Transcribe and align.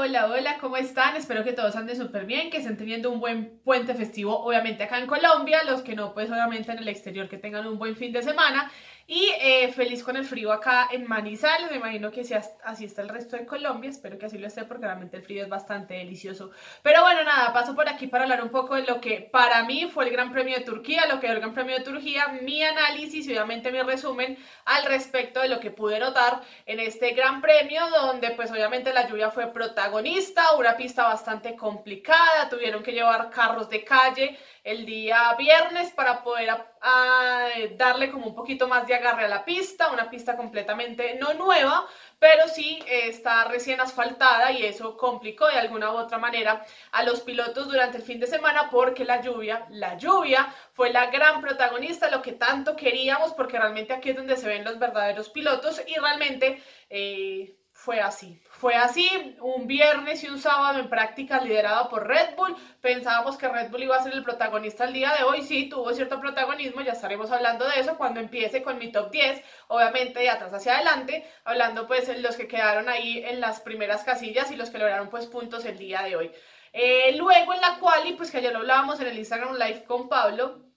hola, 0.00 0.28
hola, 0.28 0.56
¿cómo 0.58 0.78
están? 0.78 1.14
Espero 1.16 1.44
que 1.44 1.52
todos 1.52 1.76
anden 1.76 1.94
súper 1.94 2.24
bien, 2.24 2.48
que 2.48 2.56
estén 2.56 2.78
teniendo 2.78 3.10
un 3.10 3.20
buen 3.20 3.60
puente 3.62 3.94
festivo, 3.94 4.34
obviamente 4.42 4.82
acá 4.82 4.98
en 4.98 5.06
Colombia, 5.06 5.62
los 5.64 5.82
que 5.82 5.94
no, 5.94 6.14
pues 6.14 6.30
obviamente 6.30 6.72
en 6.72 6.78
el 6.78 6.88
exterior, 6.88 7.28
que 7.28 7.36
tengan 7.36 7.66
un 7.66 7.78
buen 7.78 7.94
fin 7.96 8.10
de 8.10 8.22
semana. 8.22 8.72
Y 9.12 9.32
eh, 9.40 9.72
feliz 9.72 10.04
con 10.04 10.16
el 10.16 10.24
frío 10.24 10.52
acá 10.52 10.86
en 10.92 11.04
Manizales, 11.08 11.68
me 11.68 11.78
imagino 11.78 12.12
que 12.12 12.20
así 12.62 12.84
está 12.84 13.02
el 13.02 13.08
resto 13.08 13.36
de 13.36 13.44
Colombia, 13.44 13.90
espero 13.90 14.16
que 14.16 14.26
así 14.26 14.38
lo 14.38 14.46
esté 14.46 14.62
porque 14.62 14.86
realmente 14.86 15.16
el 15.16 15.24
frío 15.24 15.42
es 15.42 15.48
bastante 15.48 15.94
delicioso. 15.94 16.52
Pero 16.84 17.02
bueno, 17.02 17.24
nada, 17.24 17.52
paso 17.52 17.74
por 17.74 17.88
aquí 17.88 18.06
para 18.06 18.22
hablar 18.22 18.40
un 18.40 18.50
poco 18.50 18.76
de 18.76 18.84
lo 18.84 19.00
que 19.00 19.20
para 19.20 19.64
mí 19.64 19.90
fue 19.92 20.04
el 20.04 20.12
Gran 20.12 20.30
Premio 20.30 20.56
de 20.56 20.64
Turquía, 20.64 21.06
lo 21.08 21.18
que 21.18 21.26
es 21.26 21.32
el 21.32 21.40
Gran 21.40 21.52
Premio 21.52 21.76
de 21.76 21.82
Turquía, 21.82 22.38
mi 22.42 22.62
análisis 22.62 23.26
y 23.26 23.32
obviamente 23.32 23.72
mi 23.72 23.82
resumen 23.82 24.38
al 24.64 24.84
respecto 24.84 25.40
de 25.40 25.48
lo 25.48 25.58
que 25.58 25.72
pude 25.72 25.98
notar 25.98 26.42
en 26.64 26.78
este 26.78 27.10
Gran 27.10 27.40
Premio, 27.40 27.90
donde 27.90 28.30
pues 28.36 28.52
obviamente 28.52 28.92
la 28.92 29.08
lluvia 29.08 29.32
fue 29.32 29.52
protagonista, 29.52 30.54
una 30.56 30.76
pista 30.76 31.02
bastante 31.02 31.56
complicada, 31.56 32.48
tuvieron 32.48 32.84
que 32.84 32.92
llevar 32.92 33.28
carros 33.30 33.68
de 33.70 33.82
calle 33.82 34.38
el 34.64 34.84
día 34.84 35.34
viernes 35.38 35.90
para 35.92 36.22
poder 36.22 36.50
darle 37.76 38.10
como 38.10 38.26
un 38.26 38.34
poquito 38.34 38.68
más 38.68 38.86
de 38.86 38.94
agarre 38.94 39.24
a 39.24 39.28
la 39.28 39.44
pista, 39.44 39.90
una 39.90 40.10
pista 40.10 40.36
completamente 40.36 41.16
no 41.20 41.34
nueva, 41.34 41.86
pero 42.18 42.48
sí 42.48 42.82
eh, 42.86 43.08
está 43.08 43.44
recién 43.44 43.80
asfaltada 43.80 44.52
y 44.52 44.64
eso 44.64 44.96
complicó 44.96 45.46
de 45.48 45.58
alguna 45.58 45.92
u 45.92 45.96
otra 45.96 46.18
manera 46.18 46.64
a 46.92 47.02
los 47.02 47.20
pilotos 47.20 47.68
durante 47.68 47.96
el 47.98 48.02
fin 48.02 48.20
de 48.20 48.26
semana 48.26 48.68
porque 48.70 49.04
la 49.04 49.20
lluvia, 49.20 49.66
la 49.70 49.96
lluvia 49.96 50.54
fue 50.72 50.90
la 50.90 51.06
gran 51.06 51.40
protagonista, 51.40 52.10
lo 52.10 52.22
que 52.22 52.32
tanto 52.32 52.76
queríamos 52.76 53.32
porque 53.32 53.58
realmente 53.58 53.92
aquí 53.92 54.10
es 54.10 54.16
donde 54.16 54.36
se 54.36 54.48
ven 54.48 54.64
los 54.64 54.78
verdaderos 54.78 55.30
pilotos 55.30 55.82
y 55.86 55.98
realmente... 55.98 56.62
Eh, 56.88 57.56
fue 57.80 57.98
así. 57.98 58.38
Fue 58.60 58.74
así, 58.74 59.08
un 59.40 59.66
viernes 59.66 60.22
y 60.22 60.28
un 60.28 60.38
sábado 60.38 60.80
en 60.80 60.90
práctica 60.90 61.40
liderado 61.40 61.88
por 61.88 62.06
Red 62.06 62.36
Bull. 62.36 62.54
Pensábamos 62.82 63.38
que 63.38 63.48
Red 63.48 63.70
Bull 63.70 63.84
iba 63.84 63.96
a 63.96 64.02
ser 64.02 64.12
el 64.12 64.22
protagonista 64.22 64.84
el 64.84 64.92
día 64.92 65.14
de 65.14 65.24
hoy. 65.24 65.40
Sí, 65.40 65.70
tuvo 65.70 65.90
cierto 65.94 66.20
protagonismo, 66.20 66.82
ya 66.82 66.92
estaremos 66.92 67.30
hablando 67.30 67.66
de 67.66 67.80
eso 67.80 67.96
cuando 67.96 68.20
empiece 68.20 68.62
con 68.62 68.76
mi 68.76 68.92
top 68.92 69.10
10. 69.12 69.42
Obviamente 69.68 70.20
de 70.20 70.28
atrás 70.28 70.52
hacia 70.52 70.74
adelante, 70.74 71.26
hablando 71.44 71.86
pues 71.86 72.06
de 72.06 72.18
los 72.18 72.36
que 72.36 72.48
quedaron 72.48 72.90
ahí 72.90 73.24
en 73.24 73.40
las 73.40 73.60
primeras 73.60 74.04
casillas 74.04 74.50
y 74.50 74.56
los 74.56 74.68
que 74.68 74.76
lograron 74.76 75.08
pues 75.08 75.24
puntos 75.24 75.64
el 75.64 75.78
día 75.78 76.02
de 76.02 76.16
hoy. 76.16 76.30
Eh, 76.74 77.16
luego 77.16 77.54
en 77.54 77.62
la 77.62 77.78
quali, 77.78 78.12
pues 78.12 78.30
que 78.30 78.36
ayer 78.36 78.52
lo 78.52 78.58
hablábamos 78.58 79.00
en 79.00 79.06
el 79.06 79.18
Instagram 79.18 79.54
Live 79.54 79.84
con 79.84 80.06
Pablo, 80.06 80.70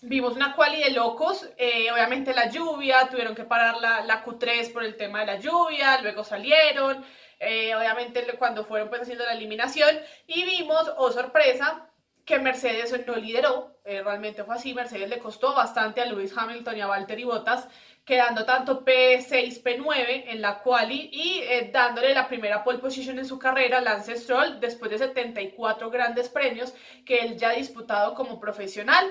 Vimos 0.00 0.36
una 0.36 0.54
quali 0.54 0.80
de 0.80 0.90
locos, 0.90 1.48
eh, 1.56 1.90
obviamente 1.90 2.32
la 2.32 2.48
lluvia, 2.48 3.08
tuvieron 3.10 3.34
que 3.34 3.42
parar 3.42 3.78
la, 3.78 4.04
la, 4.04 4.24
Q3 4.24 4.72
por 4.72 4.84
el 4.84 4.96
tema 4.96 5.20
de 5.20 5.26
la 5.26 5.40
lluvia, 5.40 6.00
luego 6.00 6.22
salieron, 6.22 7.04
eh, 7.38 7.74
obviamente 7.74 8.24
cuando 8.38 8.64
fueron 8.64 8.88
pues 8.88 9.02
haciendo 9.02 9.24
la 9.24 9.32
eliminación 9.32 9.96
y 10.26 10.44
vimos, 10.44 10.92
oh 10.96 11.10
sorpresa, 11.12 11.88
que 12.24 12.38
Mercedes 12.38 12.94
no 13.06 13.16
lideró, 13.16 13.78
eh, 13.84 14.02
realmente 14.02 14.44
fue 14.44 14.56
así, 14.56 14.74
Mercedes 14.74 15.08
le 15.08 15.18
costó 15.18 15.54
bastante 15.54 16.02
a 16.02 16.06
Lewis 16.06 16.34
Hamilton 16.36 16.76
y 16.76 16.80
a 16.82 16.86
Valtteri 16.86 17.24
Bottas, 17.24 17.68
quedando 18.04 18.44
tanto 18.44 18.84
P6, 18.84 19.62
P9 19.62 20.24
en 20.28 20.42
la 20.42 20.60
quali 20.60 21.10
y 21.12 21.42
dándole 21.72 22.14
la 22.14 22.26
primera 22.26 22.64
pole 22.64 22.78
position 22.78 23.18
en 23.18 23.26
su 23.26 23.38
carrera, 23.38 23.80
Lance 23.80 24.16
Stroll, 24.16 24.60
después 24.60 24.90
de 24.90 24.98
74 24.98 25.90
grandes 25.90 26.28
premios 26.28 26.74
que 27.04 27.18
él 27.18 27.36
ya 27.36 27.50
ha 27.50 27.54
disputado 27.54 28.14
como 28.14 28.40
profesional. 28.40 29.10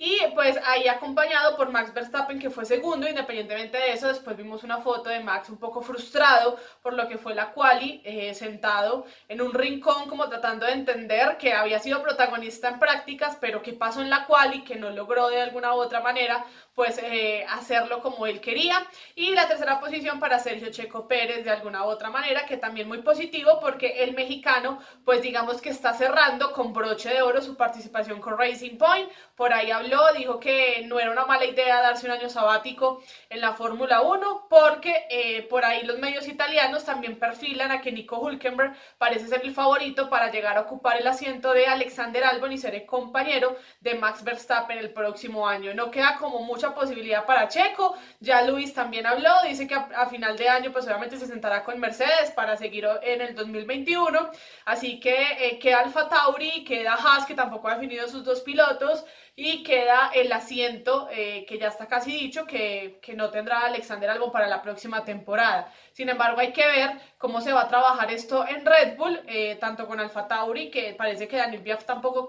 Y 0.00 0.20
pues 0.32 0.56
ahí 0.64 0.86
acompañado 0.86 1.56
por 1.56 1.72
Max 1.72 1.92
Verstappen, 1.92 2.38
que 2.38 2.50
fue 2.50 2.64
segundo, 2.64 3.08
independientemente 3.08 3.78
de 3.78 3.92
eso, 3.94 4.06
después 4.06 4.36
vimos 4.36 4.62
una 4.62 4.78
foto 4.78 5.10
de 5.10 5.18
Max 5.18 5.50
un 5.50 5.58
poco 5.58 5.82
frustrado 5.82 6.56
por 6.80 6.92
lo 6.92 7.08
que 7.08 7.18
fue 7.18 7.34
la 7.34 7.52
quali, 7.52 8.00
eh, 8.04 8.32
sentado 8.32 9.06
en 9.26 9.42
un 9.42 9.52
rincón 9.52 10.08
como 10.08 10.28
tratando 10.28 10.66
de 10.66 10.72
entender 10.72 11.36
que 11.36 11.52
había 11.52 11.80
sido 11.80 12.00
protagonista 12.00 12.68
en 12.68 12.78
prácticas, 12.78 13.36
pero 13.40 13.60
que 13.60 13.72
pasó 13.72 14.00
en 14.00 14.08
la 14.08 14.24
quali, 14.26 14.62
que 14.62 14.76
no 14.76 14.90
logró 14.90 15.30
de 15.30 15.42
alguna 15.42 15.74
u 15.74 15.78
otra 15.78 16.00
manera 16.00 16.44
pues 16.78 17.00
eh, 17.02 17.44
hacerlo 17.48 18.00
como 18.00 18.24
él 18.26 18.40
quería. 18.40 18.86
Y 19.16 19.34
la 19.34 19.48
tercera 19.48 19.80
posición 19.80 20.20
para 20.20 20.38
Sergio 20.38 20.70
Checo 20.70 21.08
Pérez 21.08 21.44
de 21.44 21.50
alguna 21.50 21.84
u 21.84 21.88
otra 21.88 22.08
manera, 22.08 22.46
que 22.46 22.56
también 22.56 22.86
muy 22.86 23.02
positivo 23.02 23.58
porque 23.60 24.04
el 24.04 24.14
mexicano 24.14 24.78
pues 25.04 25.20
digamos 25.20 25.60
que 25.60 25.70
está 25.70 25.92
cerrando 25.92 26.52
con 26.52 26.72
broche 26.72 27.08
de 27.08 27.20
oro 27.20 27.42
su 27.42 27.56
participación 27.56 28.20
con 28.20 28.38
Racing 28.38 28.78
Point. 28.78 29.10
Por 29.38 29.52
ahí 29.52 29.70
habló, 29.70 30.00
dijo 30.16 30.40
que 30.40 30.82
no 30.86 30.98
era 30.98 31.12
una 31.12 31.24
mala 31.24 31.44
idea 31.44 31.80
darse 31.80 32.06
un 32.06 32.10
año 32.12 32.28
sabático 32.28 33.00
en 33.30 33.40
la 33.40 33.52
Fórmula 33.52 34.00
1 34.00 34.48
porque 34.50 35.06
eh, 35.08 35.42
por 35.42 35.64
ahí 35.64 35.86
los 35.86 36.00
medios 36.00 36.26
italianos 36.26 36.84
también 36.84 37.20
perfilan 37.20 37.70
a 37.70 37.80
que 37.80 37.92
Nico 37.92 38.18
Hulkenberg 38.18 38.74
parece 38.98 39.28
ser 39.28 39.42
el 39.44 39.54
favorito 39.54 40.10
para 40.10 40.32
llegar 40.32 40.56
a 40.56 40.62
ocupar 40.62 40.96
el 40.96 41.06
asiento 41.06 41.52
de 41.52 41.68
Alexander 41.68 42.24
Albon 42.24 42.50
y 42.50 42.58
ser 42.58 42.74
el 42.74 42.84
compañero 42.84 43.56
de 43.80 43.94
Max 43.94 44.24
Verstappen 44.24 44.76
el 44.76 44.90
próximo 44.90 45.46
año. 45.46 45.72
No 45.72 45.92
queda 45.92 46.16
como 46.18 46.40
mucha 46.40 46.74
posibilidad 46.74 47.24
para 47.24 47.46
Checo. 47.46 47.96
Ya 48.18 48.42
Luis 48.42 48.74
también 48.74 49.06
habló, 49.06 49.30
dice 49.46 49.68
que 49.68 49.76
a, 49.76 50.06
final 50.06 50.36
de 50.36 50.48
año 50.48 50.72
pues 50.72 50.84
obviamente 50.86 51.16
se 51.16 51.28
sentará 51.28 51.62
con 51.62 51.78
Mercedes 51.78 52.32
para 52.34 52.56
seguir 52.56 52.88
en 53.02 53.20
el 53.20 53.36
2021. 53.36 54.30
Así 54.64 54.98
que 54.98 55.46
eh, 55.46 55.60
queda 55.60 55.78
Alfa 55.78 56.08
Tauri, 56.08 56.64
queda 56.64 56.94
Haas 56.94 57.24
que 57.24 57.34
tampoco 57.34 57.68
ha 57.68 57.76
definido 57.76 58.08
sus 58.08 58.24
dos 58.24 58.40
pilotos 58.40 59.04
y 59.40 59.62
queda 59.62 60.10
el 60.12 60.32
asiento 60.32 61.08
eh, 61.12 61.46
que 61.46 61.58
ya 61.58 61.68
está 61.68 61.86
casi 61.86 62.10
dicho 62.10 62.44
que, 62.44 62.98
que, 63.00 63.14
no 63.14 63.30
tendrá 63.30 63.60
Alexander 63.60 64.10
Albon 64.10 64.32
para 64.32 64.48
la 64.48 64.62
próxima 64.62 65.04
temporada. 65.04 65.72
Sin 65.92 66.08
embargo, 66.08 66.40
hay 66.40 66.52
que 66.52 66.66
ver 66.66 67.00
cómo 67.18 67.40
se 67.40 67.52
va 67.52 67.62
a 67.62 67.68
trabajar 67.68 68.10
esto 68.10 68.44
en 68.48 68.66
Red 68.66 68.96
Bull, 68.96 69.20
eh, 69.28 69.54
tanto 69.60 69.86
con 69.86 70.00
Alfa 70.00 70.26
Tauri, 70.26 70.72
que 70.72 70.92
parece 70.94 71.28
que 71.28 71.36
Daniel 71.36 71.62
Biaf 71.62 71.84
tampoco 71.84 72.26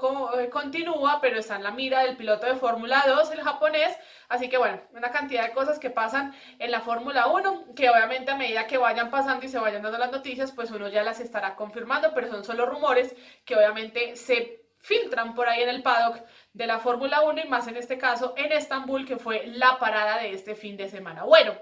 continúa, 0.51 1.19
pero 1.19 1.39
está 1.39 1.55
en 1.55 1.63
la 1.63 1.71
mira 1.71 2.03
del 2.03 2.15
piloto 2.15 2.45
de 2.45 2.57
Fórmula 2.57 3.03
2, 3.07 3.31
el 3.31 3.41
japonés, 3.41 3.97
Así 4.27 4.47
que 4.47 4.59
bueno, 4.59 4.79
una 4.93 5.09
cantidad 5.09 5.47
de 5.47 5.53
cosas 5.53 5.79
que 5.79 5.89
pasan 5.89 6.35
en 6.59 6.69
la 6.69 6.81
Fórmula 6.81 7.25
1, 7.25 7.73
que 7.75 7.89
obviamente 7.89 8.29
a 8.29 8.35
medida 8.35 8.67
que 8.67 8.77
vayan 8.77 9.09
pasando 9.09 9.43
y 9.47 9.49
se 9.49 9.57
vayan 9.57 9.81
dando 9.81 9.97
las 9.97 10.11
noticias, 10.11 10.51
pues 10.51 10.69
uno 10.69 10.87
ya 10.89 11.01
las 11.01 11.19
estará 11.19 11.55
confirmando, 11.55 12.13
pero 12.13 12.29
son 12.29 12.43
solo 12.43 12.67
rumores 12.67 13.15
que 13.45 13.55
obviamente 13.55 14.15
se 14.15 14.69
filtran 14.79 15.35
por 15.35 15.47
ahí 15.47 15.61
en 15.61 15.69
el 15.69 15.81
paddock 15.83 16.21
de 16.59 16.67
la 16.67 16.79
Fórmula 16.79 17.21
1 17.21 17.43
y 17.45 17.47
más 17.47 17.69
en 17.69 17.77
este 17.77 17.97
caso 17.97 18.33
en 18.35 18.51
Estambul, 18.51 19.07
que 19.07 19.15
fue 19.15 19.47
la 19.47 19.79
parada 19.79 20.17
de 20.19 20.33
este 20.33 20.55
fin 20.55 20.75
de 20.75 20.89
semana. 20.89 21.23
Bueno, 21.23 21.53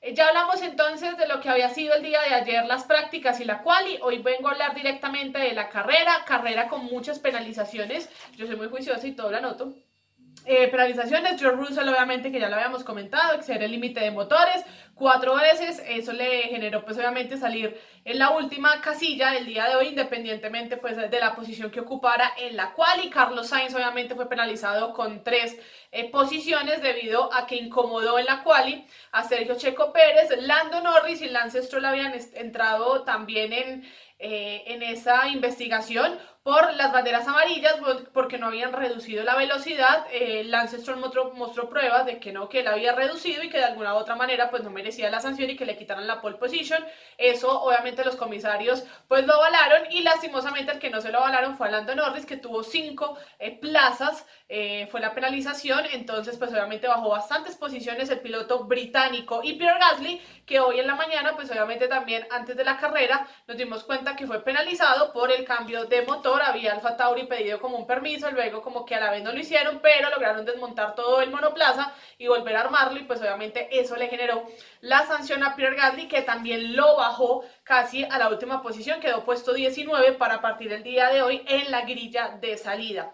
eh, 0.00 0.12
ya 0.12 0.26
hablamos 0.26 0.60
entonces 0.60 1.16
de 1.16 1.28
lo 1.28 1.40
que 1.40 1.48
había 1.48 1.68
sido 1.68 1.94
el 1.94 2.02
día 2.02 2.20
de 2.22 2.34
ayer, 2.34 2.64
las 2.66 2.82
prácticas 2.82 3.38
y 3.38 3.44
la 3.44 3.62
quali. 3.62 4.00
Hoy 4.02 4.18
vengo 4.18 4.48
a 4.48 4.50
hablar 4.50 4.74
directamente 4.74 5.38
de 5.38 5.52
la 5.52 5.68
carrera, 5.68 6.24
carrera 6.26 6.66
con 6.66 6.84
muchas 6.84 7.20
penalizaciones. 7.20 8.10
Yo 8.36 8.48
soy 8.48 8.56
muy 8.56 8.66
juiciosa 8.68 9.06
y 9.06 9.12
todo 9.12 9.30
lo 9.30 9.36
anoto. 9.36 9.72
Eh, 10.46 10.68
penalizaciones, 10.68 11.38
George 11.38 11.56
Russell 11.56 11.88
obviamente 11.88 12.32
que 12.32 12.40
ya 12.40 12.48
lo 12.48 12.56
habíamos 12.56 12.82
comentado, 12.82 13.34
exceder 13.34 13.64
el 13.64 13.72
límite 13.72 14.00
de 14.00 14.10
motores 14.10 14.64
cuatro 14.94 15.34
veces, 15.34 15.82
eso 15.86 16.12
le 16.12 16.42
generó 16.42 16.84
pues 16.84 16.96
obviamente 16.98 17.38
salir 17.38 17.80
en 18.04 18.18
la 18.18 18.30
última 18.30 18.80
casilla 18.82 19.32
del 19.32 19.46
día 19.46 19.66
de 19.66 19.76
hoy, 19.76 19.88
independientemente 19.88 20.76
pues 20.76 20.96
de 20.96 21.20
la 21.20 21.34
posición 21.34 21.70
que 21.70 21.80
ocupara 21.80 22.32
en 22.38 22.54
la 22.54 22.72
cual 22.72 23.08
Carlos 23.10 23.48
Sainz 23.48 23.74
obviamente 23.74 24.14
fue 24.14 24.28
penalizado 24.28 24.92
con 24.92 25.24
tres 25.24 25.56
eh, 25.90 26.10
posiciones 26.10 26.82
debido 26.82 27.32
a 27.32 27.46
que 27.46 27.56
incomodó 27.56 28.18
en 28.18 28.26
la 28.26 28.42
quali 28.42 28.86
a 29.12 29.24
Sergio 29.24 29.56
Checo 29.56 29.92
Pérez, 29.92 30.30
Lando 30.38 30.82
Norris 30.82 31.22
y 31.22 31.28
Lance 31.28 31.62
Stroll 31.62 31.86
habían 31.86 32.12
entrado 32.34 33.02
también 33.02 33.52
en, 33.54 33.90
eh, 34.18 34.64
en 34.66 34.82
esa 34.82 35.28
investigación 35.28 36.18
por 36.42 36.72
las 36.74 36.90
banderas 36.90 37.28
amarillas 37.28 37.74
porque 38.14 38.38
no 38.38 38.46
habían 38.46 38.72
reducido 38.72 39.22
la 39.24 39.36
velocidad. 39.36 40.06
Eh, 40.10 40.42
Lance 40.44 40.78
mostró, 40.94 41.32
mostró, 41.34 41.68
pruebas 41.68 42.06
de 42.06 42.18
que 42.18 42.32
no, 42.32 42.48
que 42.48 42.60
él 42.60 42.68
había 42.68 42.94
reducido 42.94 43.42
y 43.42 43.50
que 43.50 43.58
de 43.58 43.64
alguna 43.64 43.94
u 43.94 43.98
otra 43.98 44.16
manera 44.16 44.50
pues 44.50 44.62
no 44.62 44.70
merecía 44.70 45.10
la 45.10 45.20
sanción 45.20 45.50
y 45.50 45.56
que 45.56 45.66
le 45.66 45.76
quitaran 45.76 46.06
la 46.06 46.22
pole 46.22 46.38
position. 46.38 46.82
Eso 47.18 47.60
obviamente 47.60 48.04
los 48.04 48.16
comisarios 48.16 48.84
pues 49.06 49.26
lo 49.26 49.34
avalaron 49.34 49.92
y 49.92 50.02
lastimosamente 50.02 50.72
el 50.72 50.78
que 50.78 50.88
no 50.88 51.02
se 51.02 51.12
lo 51.12 51.18
avalaron 51.18 51.56
fue 51.56 51.70
Lando 51.70 51.94
Norris 51.94 52.24
que 52.24 52.38
tuvo 52.38 52.62
cinco 52.62 53.18
eh, 53.38 53.58
plazas, 53.58 54.26
eh, 54.48 54.88
fue 54.90 55.00
la 55.00 55.14
penalización, 55.14 55.84
entonces 55.92 56.38
pues 56.38 56.50
obviamente 56.52 56.88
bajó 56.88 57.10
bastantes 57.10 57.54
posiciones 57.56 58.08
el 58.08 58.20
piloto 58.20 58.64
británico 58.64 59.40
y 59.42 59.54
Pierre 59.54 59.78
Gasly 59.78 60.20
que 60.46 60.58
hoy 60.58 60.80
en 60.80 60.86
la 60.86 60.94
mañana 60.94 61.36
pues 61.36 61.50
obviamente 61.50 61.86
también 61.86 62.26
antes 62.30 62.56
de 62.56 62.64
la 62.64 62.78
carrera 62.78 63.28
nos 63.46 63.58
dimos 63.58 63.84
cuenta 63.84 64.16
que 64.16 64.26
fue 64.26 64.42
penalizado 64.42 65.12
por 65.12 65.30
el 65.30 65.44
cambio 65.44 65.84
de 65.84 66.02
motor 66.02 66.29
había 66.36 66.72
Alfa 66.72 66.96
Tauri 66.96 67.24
pedido 67.24 67.60
como 67.60 67.76
un 67.76 67.86
permiso, 67.86 68.30
luego 68.30 68.62
como 68.62 68.84
que 68.84 68.94
a 68.94 69.00
la 69.00 69.10
vez 69.10 69.22
no 69.22 69.32
lo 69.32 69.38
hicieron, 69.38 69.80
pero 69.80 70.10
lograron 70.10 70.44
desmontar 70.44 70.94
todo 70.94 71.20
el 71.20 71.30
monoplaza 71.30 71.92
y 72.18 72.28
volver 72.28 72.56
a 72.56 72.60
armarlo 72.60 73.00
y 73.00 73.04
pues 73.04 73.20
obviamente 73.20 73.68
eso 73.72 73.96
le 73.96 74.08
generó 74.08 74.44
la 74.80 75.06
sanción 75.06 75.42
a 75.42 75.56
Pierre 75.56 75.76
Gasly 75.76 76.08
que 76.08 76.22
también 76.22 76.76
lo 76.76 76.96
bajó 76.96 77.44
casi 77.64 78.04
a 78.04 78.18
la 78.18 78.28
última 78.28 78.62
posición, 78.62 79.00
quedó 79.00 79.24
puesto 79.24 79.52
19 79.52 80.12
para 80.12 80.40
partir 80.40 80.72
el 80.72 80.82
día 80.82 81.08
de 81.08 81.22
hoy 81.22 81.42
en 81.46 81.70
la 81.70 81.82
grilla 81.82 82.36
de 82.40 82.56
salida. 82.56 83.12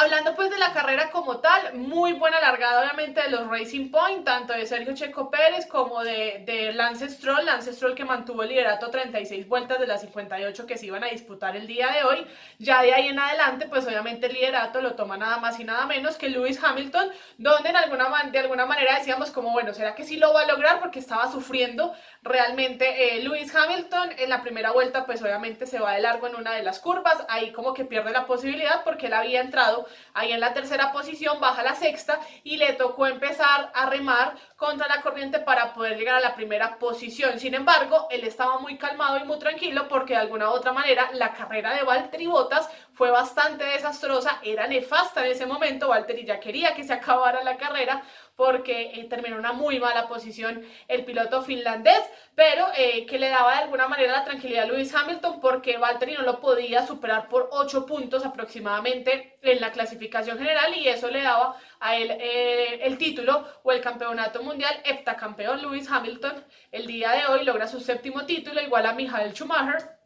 Hablando 0.00 0.36
pues 0.36 0.48
de 0.48 0.58
la 0.58 0.72
carrera 0.72 1.10
como 1.10 1.38
tal, 1.38 1.74
muy 1.74 2.12
buena 2.12 2.38
largada 2.38 2.82
obviamente 2.82 3.20
de 3.20 3.30
los 3.30 3.48
Racing 3.48 3.90
Point, 3.90 4.24
tanto 4.24 4.52
de 4.52 4.64
Sergio 4.64 4.94
Checo 4.94 5.28
Pérez 5.28 5.66
como 5.66 6.04
de, 6.04 6.44
de 6.46 6.72
Lance 6.72 7.10
Stroll, 7.10 7.44
Lance 7.44 7.72
Stroll 7.72 7.96
que 7.96 8.04
mantuvo 8.04 8.44
el 8.44 8.50
liderato 8.50 8.90
36 8.90 9.48
vueltas 9.48 9.80
de 9.80 9.88
las 9.88 10.02
58 10.02 10.66
que 10.68 10.78
se 10.78 10.86
iban 10.86 11.02
a 11.02 11.08
disputar 11.08 11.56
el 11.56 11.66
día 11.66 11.88
de 11.88 12.04
hoy, 12.04 12.24
ya 12.60 12.80
de 12.82 12.94
ahí 12.94 13.08
en 13.08 13.18
adelante 13.18 13.66
pues 13.66 13.88
obviamente 13.88 14.28
el 14.28 14.34
liderato 14.34 14.80
lo 14.80 14.94
toma 14.94 15.16
nada 15.16 15.38
más 15.38 15.58
y 15.58 15.64
nada 15.64 15.84
menos 15.86 16.16
que 16.16 16.28
Lewis 16.28 16.62
Hamilton, 16.62 17.10
donde 17.36 17.70
en 17.70 17.76
alguna, 17.76 18.22
de 18.30 18.38
alguna 18.38 18.66
manera 18.66 18.94
decíamos 19.00 19.32
como 19.32 19.50
bueno, 19.50 19.74
¿será 19.74 19.96
que 19.96 20.04
sí 20.04 20.16
lo 20.16 20.32
va 20.32 20.42
a 20.42 20.46
lograr? 20.46 20.78
Porque 20.78 21.00
estaba 21.00 21.28
sufriendo 21.28 21.92
realmente 22.22 23.16
eh, 23.16 23.22
Lewis 23.22 23.54
Hamilton 23.54 24.10
en 24.18 24.30
la 24.30 24.42
primera 24.42 24.72
vuelta 24.72 25.06
pues 25.06 25.22
obviamente 25.22 25.66
se 25.66 25.78
va 25.78 25.92
de 25.92 26.00
largo 26.00 26.26
en 26.26 26.36
una 26.36 26.52
de 26.52 26.62
las 26.62 26.80
curvas, 26.80 27.24
ahí 27.28 27.52
como 27.52 27.74
que 27.74 27.84
pierde 27.84 28.10
la 28.10 28.26
posibilidad 28.26 28.82
porque 28.84 29.06
él 29.06 29.14
había 29.14 29.40
entrado 29.40 29.86
ahí 30.14 30.32
en 30.32 30.40
la 30.40 30.52
tercera 30.52 30.92
posición, 30.92 31.40
baja 31.40 31.62
la 31.62 31.74
sexta 31.74 32.20
y 32.42 32.56
le 32.56 32.72
tocó 32.72 33.06
empezar 33.06 33.70
a 33.74 33.86
remar 33.88 34.34
contra 34.56 34.88
la 34.88 35.02
corriente 35.02 35.38
para 35.38 35.72
poder 35.72 35.96
llegar 35.96 36.16
a 36.16 36.20
la 36.20 36.34
primera 36.34 36.78
posición. 36.78 37.38
Sin 37.38 37.54
embargo, 37.54 38.08
él 38.10 38.24
estaba 38.24 38.58
muy 38.58 38.76
calmado 38.76 39.18
y 39.18 39.24
muy 39.24 39.38
tranquilo 39.38 39.86
porque 39.88 40.14
de 40.14 40.20
alguna 40.20 40.50
u 40.50 40.52
otra 40.52 40.72
manera 40.72 41.10
la 41.14 41.32
carrera 41.32 41.74
de 41.74 41.82
Valtteri 41.82 42.26
Bottas 42.26 42.68
fue 42.92 43.10
bastante 43.10 43.64
desastrosa, 43.64 44.40
era 44.42 44.66
nefasta 44.66 45.24
en 45.24 45.32
ese 45.32 45.46
momento, 45.46 45.88
Valtteri 45.88 46.24
ya 46.24 46.40
quería 46.40 46.74
que 46.74 46.82
se 46.82 46.92
acabara 46.92 47.44
la 47.44 47.56
carrera 47.56 48.02
porque 48.38 48.92
eh, 48.94 49.04
terminó 49.10 49.36
una 49.36 49.52
muy 49.52 49.80
mala 49.80 50.06
posición 50.06 50.62
el 50.86 51.04
piloto 51.04 51.42
finlandés, 51.42 52.00
pero 52.36 52.68
eh, 52.76 53.04
que 53.04 53.18
le 53.18 53.30
daba 53.30 53.56
de 53.56 53.64
alguna 53.64 53.88
manera 53.88 54.12
la 54.12 54.24
tranquilidad 54.24 54.62
a 54.62 54.66
Lewis 54.68 54.94
Hamilton 54.94 55.40
porque 55.40 55.76
Valtteri 55.76 56.14
no 56.14 56.22
lo 56.22 56.38
podía 56.38 56.86
superar 56.86 57.28
por 57.28 57.48
8 57.50 57.84
puntos 57.84 58.24
aproximadamente 58.24 59.36
en 59.42 59.60
la 59.60 59.72
clasificación 59.72 60.38
general 60.38 60.72
y 60.76 60.86
eso 60.86 61.10
le 61.10 61.22
daba 61.22 61.56
a 61.80 61.96
él 61.96 62.12
eh, 62.12 62.78
el 62.84 62.96
título 62.96 63.44
o 63.64 63.72
el 63.72 63.80
campeonato 63.80 64.40
mundial 64.40 64.72
heptacampeón 64.84 65.60
Lewis 65.60 65.90
Hamilton 65.90 66.44
el 66.70 66.86
día 66.86 67.10
de 67.10 67.26
hoy. 67.26 67.44
Logra 67.44 67.66
su 67.66 67.80
séptimo 67.80 68.24
título 68.24 68.62
igual 68.62 68.86
a 68.86 68.92
Michael 68.92 69.32
Schumacher 69.32 69.97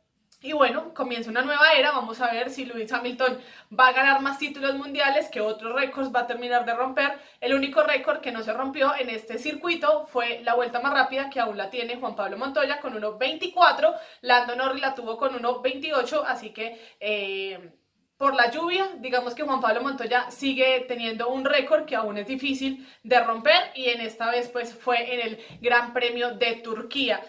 y 0.43 0.53
bueno, 0.53 0.93
comienza 0.93 1.31
una 1.31 1.43
nueva 1.43 1.73
era, 1.73 1.93
vamos 1.93 2.21
a 2.21 2.33
ver 2.33 2.51
si 2.51 2.65
Lewis 2.65 2.93
Hamilton 2.93 3.39
va 3.79 3.89
a 3.89 3.93
ganar 3.93 4.21
más 4.21 4.39
títulos 4.39 4.75
mundiales, 4.75 5.29
que 5.29 5.41
otros 5.41 5.75
récords 5.75 6.13
va 6.15 6.21
a 6.21 6.27
terminar 6.27 6.65
de 6.65 6.75
romper. 6.75 7.13
El 7.41 7.55
único 7.55 7.83
récord 7.83 8.21
que 8.21 8.33
no 8.33 8.43
se 8.43 8.53
rompió 8.53 8.93
en 8.99 9.09
este 9.09 9.39
circuito 9.39 10.07
fue 10.07 10.41
la 10.43 10.55
vuelta 10.55 10.81
más 10.81 10.93
rápida, 10.93 11.31
que 11.31 11.41
aún 11.41 11.57
la 11.57 11.71
tiene 11.71 11.97
Juan 11.97 12.17
Pablo 12.17 12.37
Montoya 12.37 12.81
con 12.81 12.93
1.24, 12.95 13.97
Lando 14.23 14.57
Norris 14.57 14.83
la 14.83 14.95
tuvo 14.95 15.17
con 15.17 15.33
1.28, 15.41 16.25
así 16.27 16.51
que... 16.51 16.79
Eh, 16.99 17.73
por 18.23 18.37
la 18.37 18.53
lluvia, 18.53 18.89
digamos 19.01 19.35
que 19.35 19.43
Juan 19.43 19.61
Pablo 19.61 19.83
Montoya 19.83 20.31
sigue 20.31 20.85
teniendo 20.87 21.29
un 21.29 21.45
récord 21.45 21.85
que 21.87 21.97
aún 21.97 22.17
es 22.19 22.27
difícil 22.29 22.87
de 23.03 23.21
romper 23.21 23.73
y 23.75 23.87
en 23.87 24.01
esta 24.01 24.31
vez 24.31 24.49
pues 24.49 24.73
fue 24.73 25.13
en 25.13 25.21
el 25.27 25.39
Gran 25.61 25.93
Premio 25.93 26.31
de 26.31 26.55
Turquía. 26.63 27.21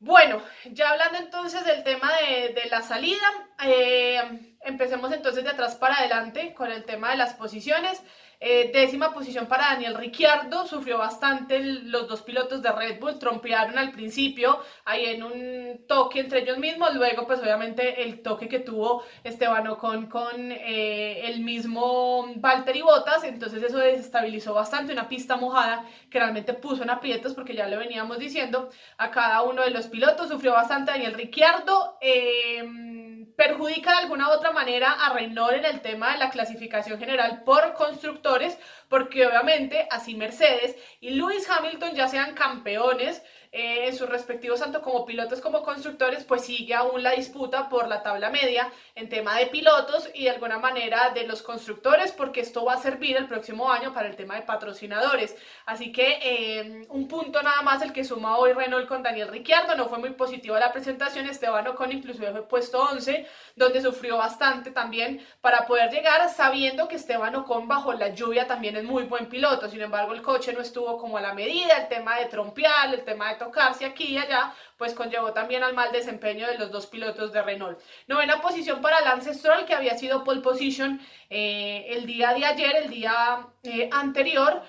Bueno, 0.00 0.40
ya 0.70 0.90
hablando 0.90 1.18
entonces 1.18 1.64
del 1.64 1.82
tema 1.82 2.12
de, 2.20 2.68
la 2.70 2.82
salida, 2.82 3.18
eh, 3.64 4.56
empecemos 4.60 5.12
entonces 5.12 5.42
de 5.42 5.50
atrás 5.50 5.74
para 5.74 5.96
adelante 5.98 6.54
con 6.54 6.70
el 6.70 6.84
tema 6.84 7.10
de 7.10 7.16
las 7.16 7.34
posiciones. 7.34 8.00
Eh, 8.40 8.70
décima 8.72 9.12
posición 9.12 9.46
para 9.46 9.72
Daniel 9.72 9.96
Ricciardo, 9.96 10.64
sufrió 10.64 10.96
bastante 10.96 11.58
los 11.60 12.06
dos 12.06 12.22
pilotos 12.22 12.62
de 12.62 12.70
Red 12.70 13.00
Bull, 13.00 13.18
trompearon 13.18 13.76
al 13.76 13.90
principio, 13.90 14.60
ahí 14.84 15.06
en 15.06 15.24
un 15.24 15.86
toque 15.88 16.20
entre 16.20 16.42
ellos 16.42 16.56
mismos, 16.56 16.94
luego 16.94 17.26
pues 17.26 17.40
obviamente 17.40 18.04
el 18.04 18.22
toque 18.22 18.48
que 18.48 18.60
tuvo 18.60 19.02
Esteban 19.24 19.66
Ocon 19.66 20.06
con 20.06 20.52
eh, 20.52 21.26
el 21.26 21.40
mismo 21.40 22.32
Valtteri 22.36 22.82
Bottas, 22.82 23.24
entonces 23.24 23.60
eso 23.60 23.78
desestabilizó 23.78 24.54
bastante, 24.54 24.92
una 24.92 25.08
pista 25.08 25.36
mojada 25.36 25.84
que 26.08 26.20
realmente 26.20 26.54
puso 26.54 26.84
en 26.84 26.90
aprietos 26.90 27.34
porque 27.34 27.56
ya 27.56 27.66
lo 27.66 27.76
veníamos 27.76 28.20
diciendo 28.20 28.70
a 28.98 29.10
cada 29.10 29.42
uno 29.42 29.62
de 29.62 29.70
los 29.70 29.88
pilotos, 29.88 30.28
sufrió 30.28 30.52
bastante 30.52 30.92
Daniel 30.92 31.14
Ricciardo. 31.14 31.98
Eh, 32.00 32.97
perjudica 33.38 33.92
de 33.92 33.98
alguna 33.98 34.30
u 34.30 34.32
otra 34.32 34.50
manera 34.50 34.90
a 34.90 35.12
Renault 35.14 35.52
en 35.52 35.64
el 35.64 35.80
tema 35.80 36.10
de 36.10 36.18
la 36.18 36.30
clasificación 36.30 36.98
general 36.98 37.44
por 37.44 37.72
constructores, 37.74 38.58
porque 38.88 39.24
obviamente 39.28 39.86
así 39.92 40.16
Mercedes 40.16 40.74
y 41.00 41.10
Lewis 41.10 41.48
Hamilton 41.48 41.94
ya 41.94 42.08
sean 42.08 42.34
campeones 42.34 43.22
eh, 43.50 43.88
en 43.88 43.96
sus 43.96 44.08
respectivos, 44.08 44.60
tanto 44.60 44.82
como 44.82 45.06
pilotos 45.06 45.40
como 45.40 45.62
constructores, 45.62 46.24
pues 46.24 46.44
sigue 46.44 46.74
aún 46.74 47.02
la 47.02 47.12
disputa 47.12 47.68
por 47.70 47.88
la 47.88 48.02
tabla 48.02 48.28
media 48.28 48.70
en 48.94 49.08
tema 49.08 49.36
de 49.38 49.46
pilotos 49.46 50.10
y 50.14 50.24
de 50.24 50.30
alguna 50.30 50.58
manera 50.58 51.10
de 51.14 51.26
los 51.26 51.40
constructores, 51.40 52.12
porque 52.12 52.40
esto 52.40 52.64
va 52.64 52.74
a 52.74 52.78
servir 52.78 53.16
el 53.16 53.26
próximo 53.26 53.72
año 53.72 53.94
para 53.94 54.08
el 54.08 54.16
tema 54.16 54.34
de 54.34 54.42
patrocinadores. 54.42 55.34
Así 55.64 55.92
que 55.92 56.18
eh, 56.22 56.86
un 56.90 57.08
punto 57.08 57.42
nada 57.42 57.62
más 57.62 57.80
el 57.80 57.92
que 57.92 58.04
suma 58.04 58.36
hoy 58.36 58.52
Renault 58.52 58.86
con 58.86 59.02
Daniel 59.02 59.28
Ricciardo, 59.28 59.74
no 59.76 59.88
fue 59.88 59.98
muy 59.98 60.10
positiva 60.10 60.60
la 60.60 60.72
presentación, 60.72 61.26
Esteban 61.26 61.66
Ocon 61.68 61.92
inclusive 61.92 62.30
fue 62.30 62.46
puesto 62.46 62.82
11, 62.82 63.26
donde 63.56 63.80
sufrió 63.80 64.18
bastante 64.18 64.72
también 64.72 65.26
para 65.40 65.66
poder 65.66 65.90
llegar, 65.90 66.28
sabiendo 66.28 66.86
que 66.86 66.96
Esteban 66.96 67.34
Ocon 67.34 67.66
bajo 67.66 67.94
la 67.94 68.10
lluvia 68.10 68.46
también 68.46 68.76
es 68.76 68.84
muy 68.84 69.04
buen 69.04 69.26
piloto, 69.26 69.68
sin 69.68 69.80
embargo 69.80 70.12
el 70.12 70.20
coche 70.20 70.52
no 70.52 70.60
estuvo 70.60 70.98
como 70.98 71.16
a 71.16 71.22
la 71.22 71.32
medida, 71.32 71.78
el 71.78 71.88
tema 71.88 72.18
de 72.18 72.26
trompear, 72.26 72.92
el 72.92 73.04
tema 73.04 73.30
de 73.30 73.37
tocarse 73.38 73.84
aquí 73.84 74.04
y 74.04 74.18
allá, 74.18 74.52
pues 74.76 74.94
conllevó 74.94 75.32
también 75.32 75.62
al 75.62 75.74
mal 75.74 75.92
desempeño 75.92 76.46
de 76.46 76.58
los 76.58 76.70
dos 76.70 76.86
pilotos 76.86 77.32
de 77.32 77.42
Renault. 77.42 77.80
Novena 78.06 78.40
posición 78.40 78.80
para 78.80 79.00
Lance 79.00 79.34
Stroll, 79.34 79.64
que 79.64 79.74
había 79.74 79.96
sido 79.96 80.24
pole 80.24 80.40
position 80.40 81.00
eh, 81.30 81.86
el 81.88 82.06
día 82.06 82.34
de 82.34 82.44
ayer, 82.44 82.76
el 82.76 82.90
día 82.90 83.46
eh, 83.62 83.88
anterior. 83.92 84.62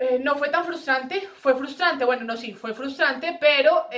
Eh, 0.00 0.18
no 0.20 0.36
fue 0.36 0.48
tan 0.48 0.64
frustrante, 0.64 1.28
fue 1.38 1.56
frustrante, 1.56 2.04
bueno, 2.04 2.24
no, 2.24 2.36
sí, 2.36 2.52
fue 2.52 2.72
frustrante, 2.72 3.36
pero 3.40 3.88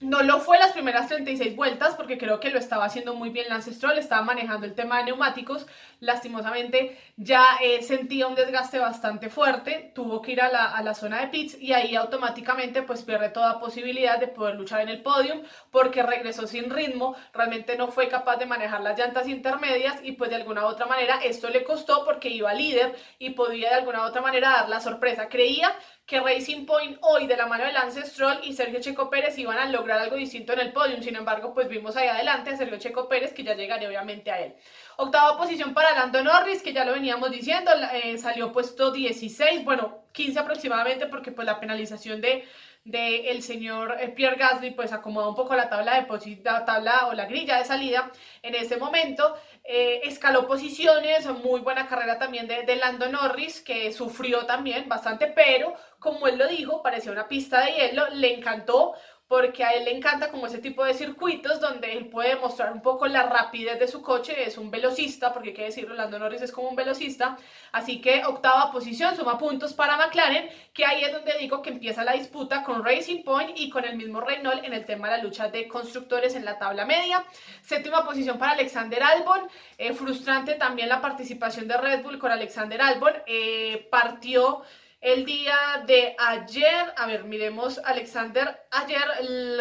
no 0.00 0.22
lo 0.22 0.40
fue 0.40 0.58
las 0.58 0.72
primeras 0.72 1.08
36 1.08 1.56
vueltas 1.56 1.94
porque 1.94 2.18
creo 2.18 2.40
que 2.40 2.50
lo 2.50 2.58
estaba 2.58 2.84
haciendo 2.84 3.14
muy 3.14 3.30
bien 3.30 3.48
Lance 3.48 3.72
Stroll, 3.72 3.98
estaba 3.98 4.22
manejando 4.22 4.66
el 4.66 4.74
tema 4.74 4.98
de 4.98 5.04
neumáticos, 5.04 5.66
lastimosamente 6.00 6.98
ya 7.16 7.44
eh, 7.62 7.82
sentía 7.82 8.26
un 8.26 8.34
desgaste 8.34 8.78
bastante 8.78 9.30
fuerte, 9.30 9.92
tuvo 9.94 10.20
que 10.20 10.32
ir 10.32 10.40
a 10.40 10.50
la, 10.50 10.64
a 10.66 10.82
la, 10.82 10.94
zona 10.94 11.20
de 11.20 11.28
pits 11.28 11.56
y 11.60 11.72
ahí 11.72 11.96
automáticamente 11.96 12.82
pues 12.82 13.02
pierde 13.02 13.30
toda 13.30 13.60
posibilidad 13.60 14.18
de 14.18 14.28
poder 14.28 14.56
luchar 14.56 14.80
en 14.82 14.88
el 14.88 15.02
podium 15.02 15.42
porque 15.70 16.02
regresó 16.02 16.46
sin 16.46 16.70
ritmo, 16.70 17.16
realmente 17.32 17.76
no 17.76 17.88
fue 17.88 18.08
capaz 18.08 18.36
de 18.36 18.46
manejar 18.46 18.82
las 18.82 18.98
llantas 18.98 19.28
intermedias 19.28 19.96
y 20.02 20.12
pues 20.12 20.30
de 20.30 20.36
alguna 20.36 20.64
u 20.64 20.66
otra 20.66 20.86
manera 20.86 21.20
esto 21.24 21.48
le 21.48 21.64
costó 21.64 22.04
porque 22.04 22.28
iba 22.28 22.52
líder 22.52 22.94
y 23.18 23.30
podía 23.30 23.70
de 23.70 23.76
alguna 23.76 24.02
u 24.02 24.04
otra 24.06 24.22
manera 24.22 24.50
dar 24.50 24.68
la 24.68 24.80
sorpresa, 24.80 25.28
creía 25.28 25.72
que 26.06 26.20
Racing 26.20 26.66
Point 26.66 26.98
hoy 27.00 27.26
de 27.26 27.36
la 27.36 27.46
mano 27.46 27.64
de 27.64 27.72
Lance 27.72 28.04
Stroll 28.04 28.40
y 28.42 28.52
Sergio 28.52 28.80
Checo 28.80 29.08
Pérez 29.08 29.38
iban 29.38 29.58
a 29.58 29.66
lograr 29.66 30.00
algo 30.00 30.16
distinto 30.16 30.52
en 30.52 30.60
el 30.60 30.72
podium. 30.72 31.02
Sin 31.02 31.16
embargo, 31.16 31.54
pues 31.54 31.68
vimos 31.68 31.96
ahí 31.96 32.08
adelante 32.08 32.50
a 32.50 32.56
Sergio 32.56 32.78
Checo 32.78 33.08
Pérez 33.08 33.32
que 33.32 33.42
ya 33.42 33.54
llegaría 33.54 33.88
obviamente 33.88 34.30
a 34.30 34.40
él. 34.40 34.54
Octava 34.96 35.38
posición 35.38 35.72
para 35.72 35.94
Lando 35.94 36.22
Norris, 36.22 36.62
que 36.62 36.74
ya 36.74 36.84
lo 36.84 36.92
veníamos 36.92 37.30
diciendo, 37.30 37.70
eh, 37.94 38.18
salió 38.18 38.52
puesto 38.52 38.92
16, 38.92 39.64
bueno, 39.64 40.04
15 40.12 40.38
aproximadamente 40.38 41.06
porque 41.06 41.32
pues 41.32 41.46
la 41.46 41.58
penalización 41.58 42.20
de 42.20 42.44
del 42.84 43.42
señor 43.42 43.96
eh, 43.98 44.08
Pierre 44.08 44.36
Gasly, 44.36 44.72
pues 44.72 44.92
acomodó 44.92 45.30
un 45.30 45.34
poco 45.34 45.54
la 45.56 45.70
tabla 45.70 46.00
de 46.00 46.40
la 46.42 46.64
tabla 46.66 47.06
o 47.06 47.14
la 47.14 47.24
grilla 47.24 47.58
de 47.58 47.64
salida 47.64 48.12
en 48.42 48.54
ese 48.54 48.76
momento. 48.76 49.36
Eh, 49.64 50.02
escaló 50.04 50.46
posiciones, 50.46 51.26
muy 51.26 51.60
buena 51.60 51.88
carrera 51.88 52.18
también 52.18 52.46
de, 52.46 52.64
de, 52.64 52.76
Lando 52.76 53.08
Norris, 53.08 53.62
que 53.62 53.90
sufrió 53.92 54.44
también 54.44 54.86
bastante, 54.86 55.28
pero 55.28 55.74
como 55.98 56.28
él 56.28 56.36
lo 56.36 56.46
dijo, 56.46 56.82
parecía 56.82 57.12
una 57.12 57.28
pista 57.28 57.64
de 57.64 57.72
hielo, 57.72 58.10
le 58.10 58.34
encantó 58.34 58.94
porque 59.26 59.64
a 59.64 59.70
él 59.70 59.86
le 59.86 59.96
encanta 59.96 60.30
como 60.30 60.46
ese 60.46 60.58
tipo 60.58 60.84
de 60.84 60.92
circuitos 60.92 61.58
donde 61.58 61.92
él 61.92 62.08
puede 62.08 62.36
mostrar 62.36 62.72
un 62.72 62.82
poco 62.82 63.06
la 63.06 63.22
rapidez 63.22 63.78
de 63.78 63.88
su 63.88 64.02
coche, 64.02 64.44
es 64.46 64.58
un 64.58 64.70
velocista, 64.70 65.32
porque 65.32 65.48
hay 65.48 65.54
que 65.54 65.64
decirlo, 65.64 65.94
Lando 65.94 66.18
Norris 66.18 66.42
es 66.42 66.52
como 66.52 66.68
un 66.68 66.76
velocista, 66.76 67.38
así 67.72 68.00
que 68.02 68.24
octava 68.26 68.70
posición, 68.70 69.16
suma 69.16 69.38
puntos 69.38 69.72
para 69.72 69.96
McLaren, 69.96 70.48
que 70.74 70.84
ahí 70.84 71.04
es 71.04 71.12
donde 71.12 71.38
digo 71.38 71.62
que 71.62 71.70
empieza 71.70 72.04
la 72.04 72.12
disputa 72.12 72.62
con 72.64 72.84
Racing 72.84 73.24
Point 73.24 73.58
y 73.58 73.70
con 73.70 73.84
el 73.84 73.96
mismo 73.96 74.20
Renault 74.20 74.62
en 74.62 74.74
el 74.74 74.84
tema 74.84 75.08
de 75.08 75.16
la 75.16 75.22
lucha 75.22 75.48
de 75.48 75.68
constructores 75.68 76.34
en 76.34 76.44
la 76.44 76.58
tabla 76.58 76.84
media, 76.84 77.24
séptima 77.62 78.04
posición 78.04 78.38
para 78.38 78.52
Alexander 78.52 79.02
Albon, 79.02 79.48
eh, 79.78 79.94
frustrante 79.94 80.54
también 80.54 80.90
la 80.90 81.00
participación 81.00 81.66
de 81.66 81.78
Red 81.78 82.02
Bull 82.02 82.18
con 82.18 82.30
Alexander 82.30 82.80
Albon, 82.82 83.14
eh, 83.26 83.88
partió 83.90 84.62
el 85.04 85.26
día 85.26 85.84
de 85.86 86.16
ayer, 86.18 86.94
a 86.96 87.06
ver, 87.06 87.24
miremos, 87.24 87.78
Alexander, 87.84 88.66
ayer 88.70 89.02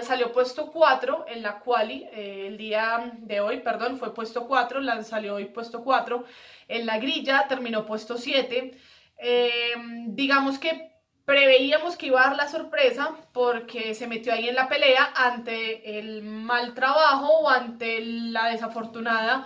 salió 0.02 0.32
puesto 0.32 0.72
4 0.72 1.26
en 1.28 1.44
la 1.44 1.60
quali, 1.60 2.08
eh, 2.14 2.48
el 2.48 2.56
día 2.56 3.12
de 3.18 3.42
hoy, 3.42 3.60
perdón, 3.60 3.98
fue 3.98 4.14
puesto 4.14 4.48
4, 4.48 5.04
salió 5.04 5.36
hoy 5.36 5.46
puesto 5.46 5.84
4, 5.84 6.24
en 6.70 6.86
la 6.86 6.98
grilla 6.98 7.46
terminó 7.50 7.86
puesto 7.86 8.18
7. 8.18 8.72
Em, 9.18 10.16
digamos 10.16 10.60
que 10.60 10.94
preveíamos 11.26 11.98
que 11.98 12.08
iba 12.08 12.22
a 12.22 12.30
dar 12.30 12.38
la 12.38 12.48
sorpresa 12.48 13.12
porque 13.34 13.94
se 13.96 14.08
metió 14.08 14.32
ahí 14.32 14.48
en 14.48 14.56
la 14.56 14.70
pelea 14.70 15.12
ante 15.14 16.00
el 16.00 16.24
mal 16.24 16.74
trabajo 16.74 17.28
o 17.40 17.50
ante 17.50 18.00
la 18.00 18.48
desafortunada 18.48 19.46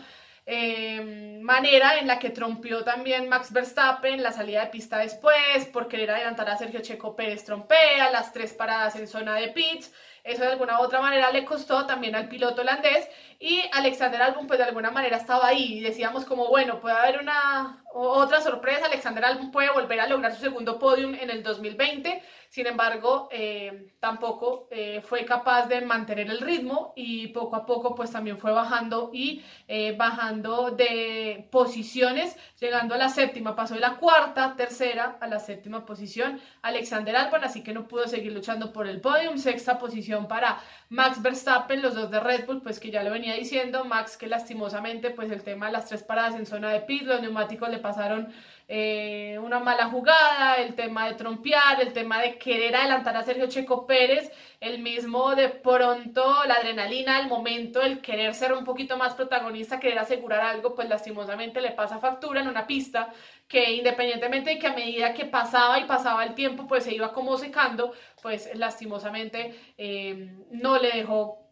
eh, 0.49 1.39
manera 1.41 1.99
en 1.99 2.07
la 2.07 2.19
que 2.19 2.29
trompeó 2.29 2.85
también 2.85 3.27
Max 3.27 3.51
Verstappen 3.51 4.23
la 4.23 4.31
salida 4.31 4.61
de 4.61 4.71
pista 4.71 4.97
después, 4.97 5.65
por 5.73 5.89
querer 5.89 6.09
adelantar 6.09 6.49
a 6.49 6.57
Sergio 6.57 6.79
Checo 6.79 7.17
Pérez 7.17 7.43
trompea, 7.43 8.09
las 8.11 8.31
tres 8.31 8.53
paradas 8.53 8.95
en 8.95 9.09
zona 9.09 9.35
de 9.35 9.49
pits, 9.49 9.91
eso 10.27 10.43
de 10.43 10.51
alguna 10.51 10.79
u 10.79 10.83
otra 10.83 11.01
manera 11.01 11.31
le 11.31 11.45
costó 11.45 11.85
también 11.85 12.15
al 12.15 12.27
piloto 12.27 12.61
holandés 12.61 13.07
y 13.39 13.61
Alexander 13.71 14.21
Albon 14.21 14.47
pues 14.47 14.57
de 14.57 14.65
alguna 14.65 14.89
manera 14.89 15.17
estaba 15.17 15.47
ahí 15.47 15.77
y 15.77 15.79
decíamos 15.81 16.25
como 16.25 16.47
bueno, 16.47 16.79
puede 16.79 16.95
haber 16.95 17.19
una 17.19 17.83
otra 17.93 18.41
sorpresa, 18.41 18.85
Alexander 18.85 19.25
Albon 19.25 19.51
puede 19.51 19.71
volver 19.71 19.99
a 19.99 20.07
lograr 20.07 20.33
su 20.33 20.41
segundo 20.41 20.77
podium 20.77 21.15
en 21.15 21.29
el 21.29 21.41
2020, 21.41 22.21
sin 22.49 22.67
embargo 22.67 23.27
eh, 23.31 23.91
tampoco 23.99 24.67
eh, 24.71 25.01
fue 25.01 25.25
capaz 25.25 25.67
de 25.67 25.81
mantener 25.81 26.29
el 26.29 26.41
ritmo 26.41 26.93
y 26.95 27.27
poco 27.27 27.55
a 27.55 27.65
poco 27.65 27.95
pues 27.95 28.11
también 28.11 28.37
fue 28.37 28.51
bajando 28.51 29.11
y 29.13 29.43
eh, 29.67 29.95
bajando 29.97 30.71
de 30.71 31.47
posiciones, 31.51 32.35
llegando 32.59 32.95
a 32.95 32.97
la 32.97 33.09
séptima, 33.09 33.55
pasó 33.55 33.75
de 33.75 33.81
la 33.81 33.97
cuarta, 33.97 34.55
tercera 34.55 35.17
a 35.19 35.27
la 35.27 35.39
séptima 35.39 35.85
posición 35.85 36.39
Alexander 36.61 37.15
Albon, 37.15 37.43
así 37.43 37.63
que 37.63 37.73
no 37.73 37.87
pudo 37.87 38.07
seguir 38.07 38.31
luchando 38.31 38.73
por 38.73 38.87
el 38.87 38.99
podium, 38.99 39.37
sexta 39.37 39.77
posición 39.77 40.16
para 40.25 40.57
Max 40.89 41.21
Verstappen, 41.21 41.81
los 41.81 41.95
dos 41.95 42.09
de 42.09 42.19
Red 42.19 42.45
Bull, 42.45 42.61
pues 42.61 42.79
que 42.79 42.91
ya 42.91 43.03
lo 43.03 43.11
venía 43.11 43.33
diciendo, 43.33 43.83
Max 43.83 44.15
que 44.15 44.27
lastimosamente 44.27 45.09
pues 45.09 45.29
el 45.31 45.43
tema 45.43 45.65
de 45.65 45.73
las 45.73 45.87
tres 45.87 46.01
paradas 46.01 46.35
en 46.35 46.45
zona 46.45 46.71
de 46.71 46.79
pit, 46.79 47.03
los 47.03 47.21
neumáticos 47.21 47.69
le 47.69 47.79
pasaron 47.79 48.33
eh, 48.69 49.37
una 49.41 49.59
mala 49.59 49.89
jugada, 49.89 50.55
el 50.55 50.75
tema 50.75 51.07
de 51.07 51.15
trompear, 51.15 51.81
el 51.81 51.93
tema 51.93 52.21
de 52.21 52.37
querer 52.37 52.75
adelantar 52.75 53.15
a 53.17 53.23
Sergio 53.23 53.47
Checo 53.47 53.85
Pérez, 53.85 54.31
el 54.59 54.79
mismo 54.79 55.35
de 55.35 55.49
pronto 55.49 56.43
la 56.45 56.55
adrenalina, 56.55 57.19
el 57.19 57.27
momento, 57.27 57.81
el 57.81 58.01
querer 58.01 58.33
ser 58.33 58.53
un 58.53 58.63
poquito 58.63 58.97
más 58.97 59.13
protagonista, 59.13 59.79
querer 59.79 59.99
asegurar 59.99 60.41
algo, 60.41 60.73
pues 60.75 60.89
lastimosamente 60.89 61.61
le 61.61 61.71
pasa 61.71 61.99
factura 61.99 62.41
en 62.41 62.47
una 62.47 62.65
pista 62.65 63.13
que 63.47 63.71
independientemente 63.71 64.49
de 64.49 64.59
que 64.59 64.67
a 64.67 64.73
medida 64.73 65.13
que 65.13 65.25
pasaba 65.25 65.79
y 65.79 65.85
pasaba 65.85 66.25
el 66.25 66.33
tiempo, 66.33 66.67
pues 66.67 66.83
se 66.83 66.93
iba 66.93 67.13
como 67.13 67.37
secando, 67.37 67.93
pues 68.21 68.49
lastimosamente 68.55 69.55
eh, 69.77 70.29
no 70.51 70.76
le 70.79 70.91
dejó 70.91 71.47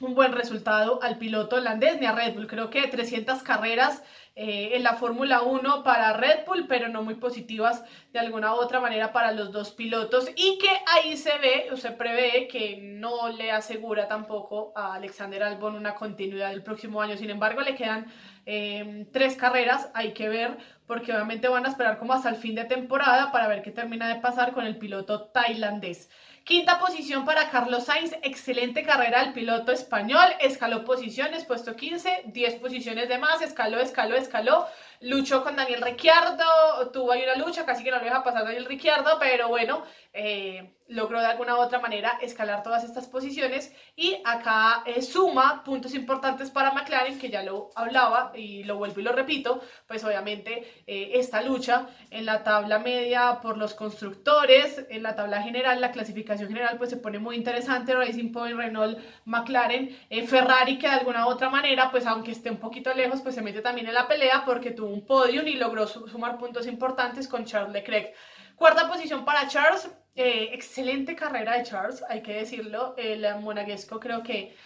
un 0.00 0.14
buen 0.14 0.32
resultado 0.32 1.02
al 1.02 1.18
piloto 1.18 1.56
holandés 1.56 2.00
ni 2.00 2.06
a 2.06 2.12
Red 2.12 2.34
Bull. 2.34 2.46
Creo 2.46 2.70
que 2.70 2.86
300 2.88 3.42
carreras 3.42 4.02
eh, 4.34 4.70
en 4.74 4.82
la 4.82 4.94
Fórmula 4.94 5.42
1 5.42 5.82
para 5.84 6.14
Red 6.14 6.46
Bull, 6.46 6.66
pero 6.66 6.88
no 6.88 7.02
muy 7.02 7.16
positivas 7.16 7.84
de 8.12 8.18
alguna 8.18 8.54
u 8.54 8.56
otra 8.56 8.80
manera 8.80 9.12
para 9.12 9.32
los 9.32 9.52
dos 9.52 9.72
pilotos 9.72 10.30
y 10.34 10.58
que 10.58 10.70
ahí 10.86 11.16
se 11.16 11.36
ve 11.38 11.68
o 11.72 11.76
se 11.76 11.90
prevé 11.90 12.48
que 12.48 12.78
no 12.80 13.28
le 13.28 13.50
asegura 13.50 14.08
tampoco 14.08 14.72
a 14.74 14.94
Alexander 14.94 15.42
Albon 15.42 15.74
una 15.74 15.94
continuidad 15.94 16.52
el 16.52 16.62
próximo 16.62 17.02
año. 17.02 17.16
Sin 17.16 17.28
embargo, 17.28 17.60
le 17.60 17.74
quedan 17.74 18.06
eh, 18.46 19.06
tres 19.12 19.36
carreras, 19.36 19.90
hay 19.94 20.12
que 20.12 20.28
ver, 20.28 20.56
porque 20.86 21.12
obviamente 21.12 21.48
van 21.48 21.66
a 21.66 21.68
esperar 21.68 21.98
como 21.98 22.14
hasta 22.14 22.30
el 22.30 22.36
fin 22.36 22.54
de 22.54 22.64
temporada 22.64 23.30
para 23.32 23.48
ver 23.48 23.60
qué 23.60 23.70
termina 23.70 24.08
de 24.08 24.20
pasar 24.20 24.52
con 24.52 24.64
el 24.64 24.78
piloto 24.78 25.28
tailandés. 25.28 26.08
Quinta 26.44 26.78
posición 26.78 27.24
para 27.24 27.50
Carlos 27.50 27.84
Sainz, 27.84 28.14
excelente 28.22 28.82
carrera 28.82 29.22
del 29.22 29.32
piloto 29.32 29.72
español, 29.72 30.26
escaló 30.40 30.84
posiciones, 30.84 31.44
puesto 31.44 31.76
15, 31.76 32.24
10 32.26 32.54
posiciones 32.56 33.08
de 33.08 33.18
más, 33.18 33.40
escaló, 33.42 33.78
escaló, 33.78 34.16
escaló, 34.16 34.66
luchó 35.00 35.44
con 35.44 35.54
Daniel 35.54 35.82
Ricciardo, 35.82 36.90
tuvo 36.92 37.12
ahí 37.12 37.22
una 37.22 37.36
lucha, 37.36 37.64
casi 37.66 37.84
que 37.84 37.90
no 37.90 37.98
lo 37.98 38.04
deja 38.04 38.24
pasar 38.24 38.44
Daniel 38.44 38.64
Ricciardo, 38.64 39.18
pero 39.20 39.48
bueno, 39.48 39.84
eh, 40.12 40.72
logró 40.90 41.20
de 41.20 41.26
alguna 41.26 41.56
u 41.56 41.60
otra 41.60 41.78
manera 41.78 42.18
escalar 42.20 42.62
todas 42.62 42.84
estas 42.84 43.06
posiciones 43.06 43.72
y 43.96 44.20
acá 44.24 44.82
eh, 44.86 45.02
suma 45.02 45.62
puntos 45.64 45.94
importantes 45.94 46.50
para 46.50 46.72
McLaren, 46.72 47.18
que 47.18 47.30
ya 47.30 47.42
lo 47.42 47.70
hablaba 47.76 48.32
y 48.34 48.64
lo 48.64 48.76
vuelvo 48.76 49.00
y 49.00 49.04
lo 49.04 49.12
repito, 49.12 49.62
pues 49.86 50.04
obviamente 50.04 50.82
eh, 50.86 51.12
esta 51.14 51.42
lucha 51.42 51.86
en 52.10 52.26
la 52.26 52.42
tabla 52.42 52.80
media 52.80 53.40
por 53.40 53.56
los 53.56 53.74
constructores, 53.74 54.84
en 54.90 55.02
la 55.04 55.14
tabla 55.14 55.42
general, 55.42 55.80
la 55.80 55.92
clasificación 55.92 56.48
general 56.48 56.76
pues 56.76 56.90
se 56.90 56.96
pone 56.96 57.20
muy 57.20 57.36
interesante, 57.36 57.94
Racing 57.94 58.32
Point, 58.32 58.56
Renault, 58.56 58.98
McLaren, 59.26 59.96
Ferrari 60.26 60.78
que 60.78 60.88
de 60.88 60.94
alguna 60.94 61.26
u 61.26 61.30
otra 61.30 61.50
manera 61.50 61.90
pues 61.92 62.04
aunque 62.06 62.32
esté 62.32 62.50
un 62.50 62.58
poquito 62.58 62.92
lejos 62.94 63.20
pues 63.20 63.36
se 63.36 63.42
mete 63.42 63.62
también 63.62 63.86
en 63.86 63.94
la 63.94 64.08
pelea 64.08 64.42
porque 64.44 64.72
tuvo 64.72 64.88
un 64.88 65.06
podium 65.06 65.46
y 65.46 65.54
logró 65.54 65.86
sumar 65.86 66.36
puntos 66.38 66.66
importantes 66.66 67.28
con 67.28 67.44
Charles 67.44 67.72
Leclerc. 67.72 68.12
Cuarta 68.56 68.88
posición 68.88 69.24
para 69.24 69.48
Charles, 69.48 69.88
eh, 70.14 70.50
excelente 70.52 71.14
carrera 71.14 71.56
de 71.56 71.64
Charles, 71.64 72.02
hay 72.08 72.22
que 72.22 72.34
decirlo. 72.34 72.94
El 72.96 73.26
monaguesco 73.40 74.00
creo 74.00 74.22
que, 74.22 74.56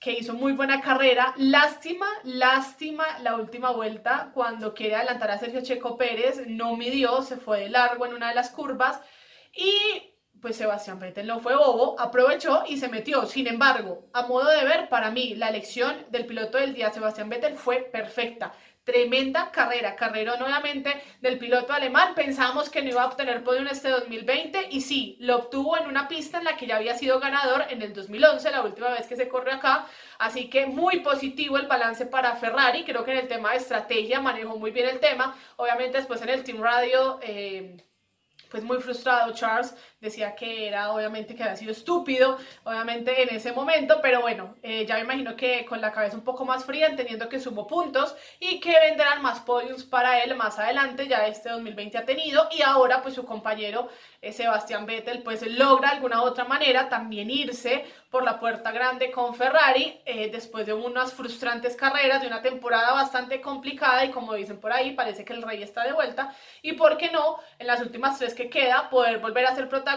que 0.00 0.12
hizo 0.12 0.34
muy 0.34 0.52
buena 0.52 0.80
carrera. 0.80 1.34
Lástima, 1.36 2.06
lástima 2.24 3.18
la 3.20 3.36
última 3.36 3.70
vuelta 3.70 4.30
cuando 4.34 4.74
quiere 4.74 4.96
adelantar 4.96 5.30
a 5.30 5.38
Sergio 5.38 5.62
Checo 5.62 5.96
Pérez, 5.96 6.46
no 6.46 6.76
midió, 6.76 7.22
se 7.22 7.36
fue 7.36 7.60
de 7.60 7.68
largo 7.70 8.06
en 8.06 8.14
una 8.14 8.28
de 8.28 8.34
las 8.34 8.50
curvas 8.50 9.00
y 9.52 10.14
pues 10.44 10.56
Sebastián 10.56 10.98
Vettel 10.98 11.26
no 11.26 11.40
fue 11.40 11.56
bobo, 11.56 11.98
aprovechó 11.98 12.64
y 12.68 12.76
se 12.76 12.88
metió. 12.88 13.24
Sin 13.24 13.46
embargo, 13.46 14.10
a 14.12 14.26
modo 14.26 14.50
de 14.50 14.62
ver, 14.62 14.90
para 14.90 15.10
mí 15.10 15.34
la 15.36 15.48
elección 15.48 15.96
del 16.10 16.26
piloto 16.26 16.58
del 16.58 16.74
día, 16.74 16.90
Sebastián 16.90 17.30
Vettel, 17.30 17.56
fue 17.56 17.78
perfecta. 17.78 18.52
Tremenda 18.84 19.50
carrera, 19.50 19.96
carrera 19.96 20.36
nuevamente 20.36 21.02
del 21.22 21.38
piloto 21.38 21.72
alemán. 21.72 22.14
Pensábamos 22.14 22.68
que 22.68 22.82
no 22.82 22.90
iba 22.90 23.02
a 23.02 23.06
obtener 23.06 23.42
podio 23.42 23.60
en 23.60 23.68
este 23.68 23.88
2020 23.88 24.68
y 24.70 24.82
sí, 24.82 25.16
lo 25.20 25.36
obtuvo 25.36 25.78
en 25.78 25.86
una 25.86 26.06
pista 26.06 26.38
en 26.38 26.44
la 26.44 26.56
que 26.56 26.66
ya 26.66 26.76
había 26.76 26.94
sido 26.94 27.18
ganador 27.18 27.64
en 27.70 27.80
el 27.80 27.94
2011, 27.94 28.50
la 28.50 28.62
última 28.62 28.90
vez 28.90 29.06
que 29.06 29.16
se 29.16 29.26
corrió 29.26 29.54
acá. 29.54 29.86
Así 30.18 30.50
que 30.50 30.66
muy 30.66 31.00
positivo 31.00 31.56
el 31.56 31.66
balance 31.66 32.04
para 32.04 32.36
Ferrari. 32.36 32.84
Creo 32.84 33.04
que 33.04 33.12
en 33.12 33.18
el 33.18 33.28
tema 33.28 33.52
de 33.52 33.56
estrategia 33.56 34.20
manejó 34.20 34.58
muy 34.58 34.70
bien 34.70 34.88
el 34.88 35.00
tema. 35.00 35.34
Obviamente 35.56 35.96
después 35.96 36.20
en 36.20 36.28
el 36.28 36.44
Team 36.44 36.62
Radio... 36.62 37.18
Eh, 37.22 37.76
pues 38.54 38.62
muy 38.62 38.78
frustrado 38.78 39.34
Charles, 39.34 39.74
decía 40.04 40.34
que 40.34 40.68
era 40.68 40.92
obviamente 40.92 41.34
que 41.34 41.42
había 41.42 41.56
sido 41.56 41.72
estúpido, 41.72 42.38
obviamente 42.62 43.22
en 43.22 43.34
ese 43.34 43.52
momento, 43.52 44.00
pero 44.02 44.20
bueno, 44.20 44.54
eh, 44.62 44.84
ya 44.86 44.96
me 44.96 45.00
imagino 45.00 45.34
que 45.34 45.64
con 45.64 45.80
la 45.80 45.92
cabeza 45.92 46.16
un 46.16 46.24
poco 46.24 46.44
más 46.44 46.64
fría, 46.64 46.88
entendiendo 46.88 47.28
que 47.28 47.40
sumó 47.40 47.66
puntos 47.66 48.14
y 48.38 48.60
que 48.60 48.78
vendrán 48.78 49.22
más 49.22 49.40
podiums 49.40 49.82
para 49.82 50.22
él 50.22 50.36
más 50.36 50.58
adelante, 50.58 51.08
ya 51.08 51.26
este 51.26 51.48
2020 51.48 51.98
ha 51.98 52.04
tenido 52.04 52.48
y 52.52 52.60
ahora 52.60 53.02
pues 53.02 53.14
su 53.14 53.24
compañero 53.24 53.88
eh, 54.20 54.32
Sebastián 54.32 54.84
Vettel 54.84 55.22
pues 55.22 55.42
logra 55.46 55.88
de 55.88 55.94
alguna 55.96 56.22
otra 56.22 56.44
manera 56.44 56.88
también 56.90 57.30
irse 57.30 57.86
por 58.10 58.24
la 58.24 58.38
puerta 58.38 58.70
grande 58.72 59.10
con 59.10 59.34
Ferrari 59.34 60.00
eh, 60.04 60.30
después 60.30 60.66
de 60.66 60.72
unas 60.74 61.14
frustrantes 61.14 61.76
carreras, 61.76 62.20
de 62.20 62.28
una 62.28 62.42
temporada 62.42 62.92
bastante 62.92 63.40
complicada 63.40 64.04
y 64.04 64.10
como 64.10 64.34
dicen 64.34 64.60
por 64.60 64.72
ahí, 64.72 64.92
parece 64.92 65.24
que 65.24 65.32
el 65.32 65.42
rey 65.42 65.62
está 65.62 65.82
de 65.84 65.92
vuelta 65.92 66.34
y 66.62 66.74
por 66.74 66.98
qué 66.98 67.10
no, 67.10 67.38
en 67.58 67.66
las 67.66 67.80
últimas 67.80 68.18
tres 68.18 68.34
que 68.34 68.50
queda, 68.50 68.90
poder 68.90 69.18
volver 69.18 69.46
a 69.46 69.54
ser 69.54 69.68
protagonista 69.68 69.93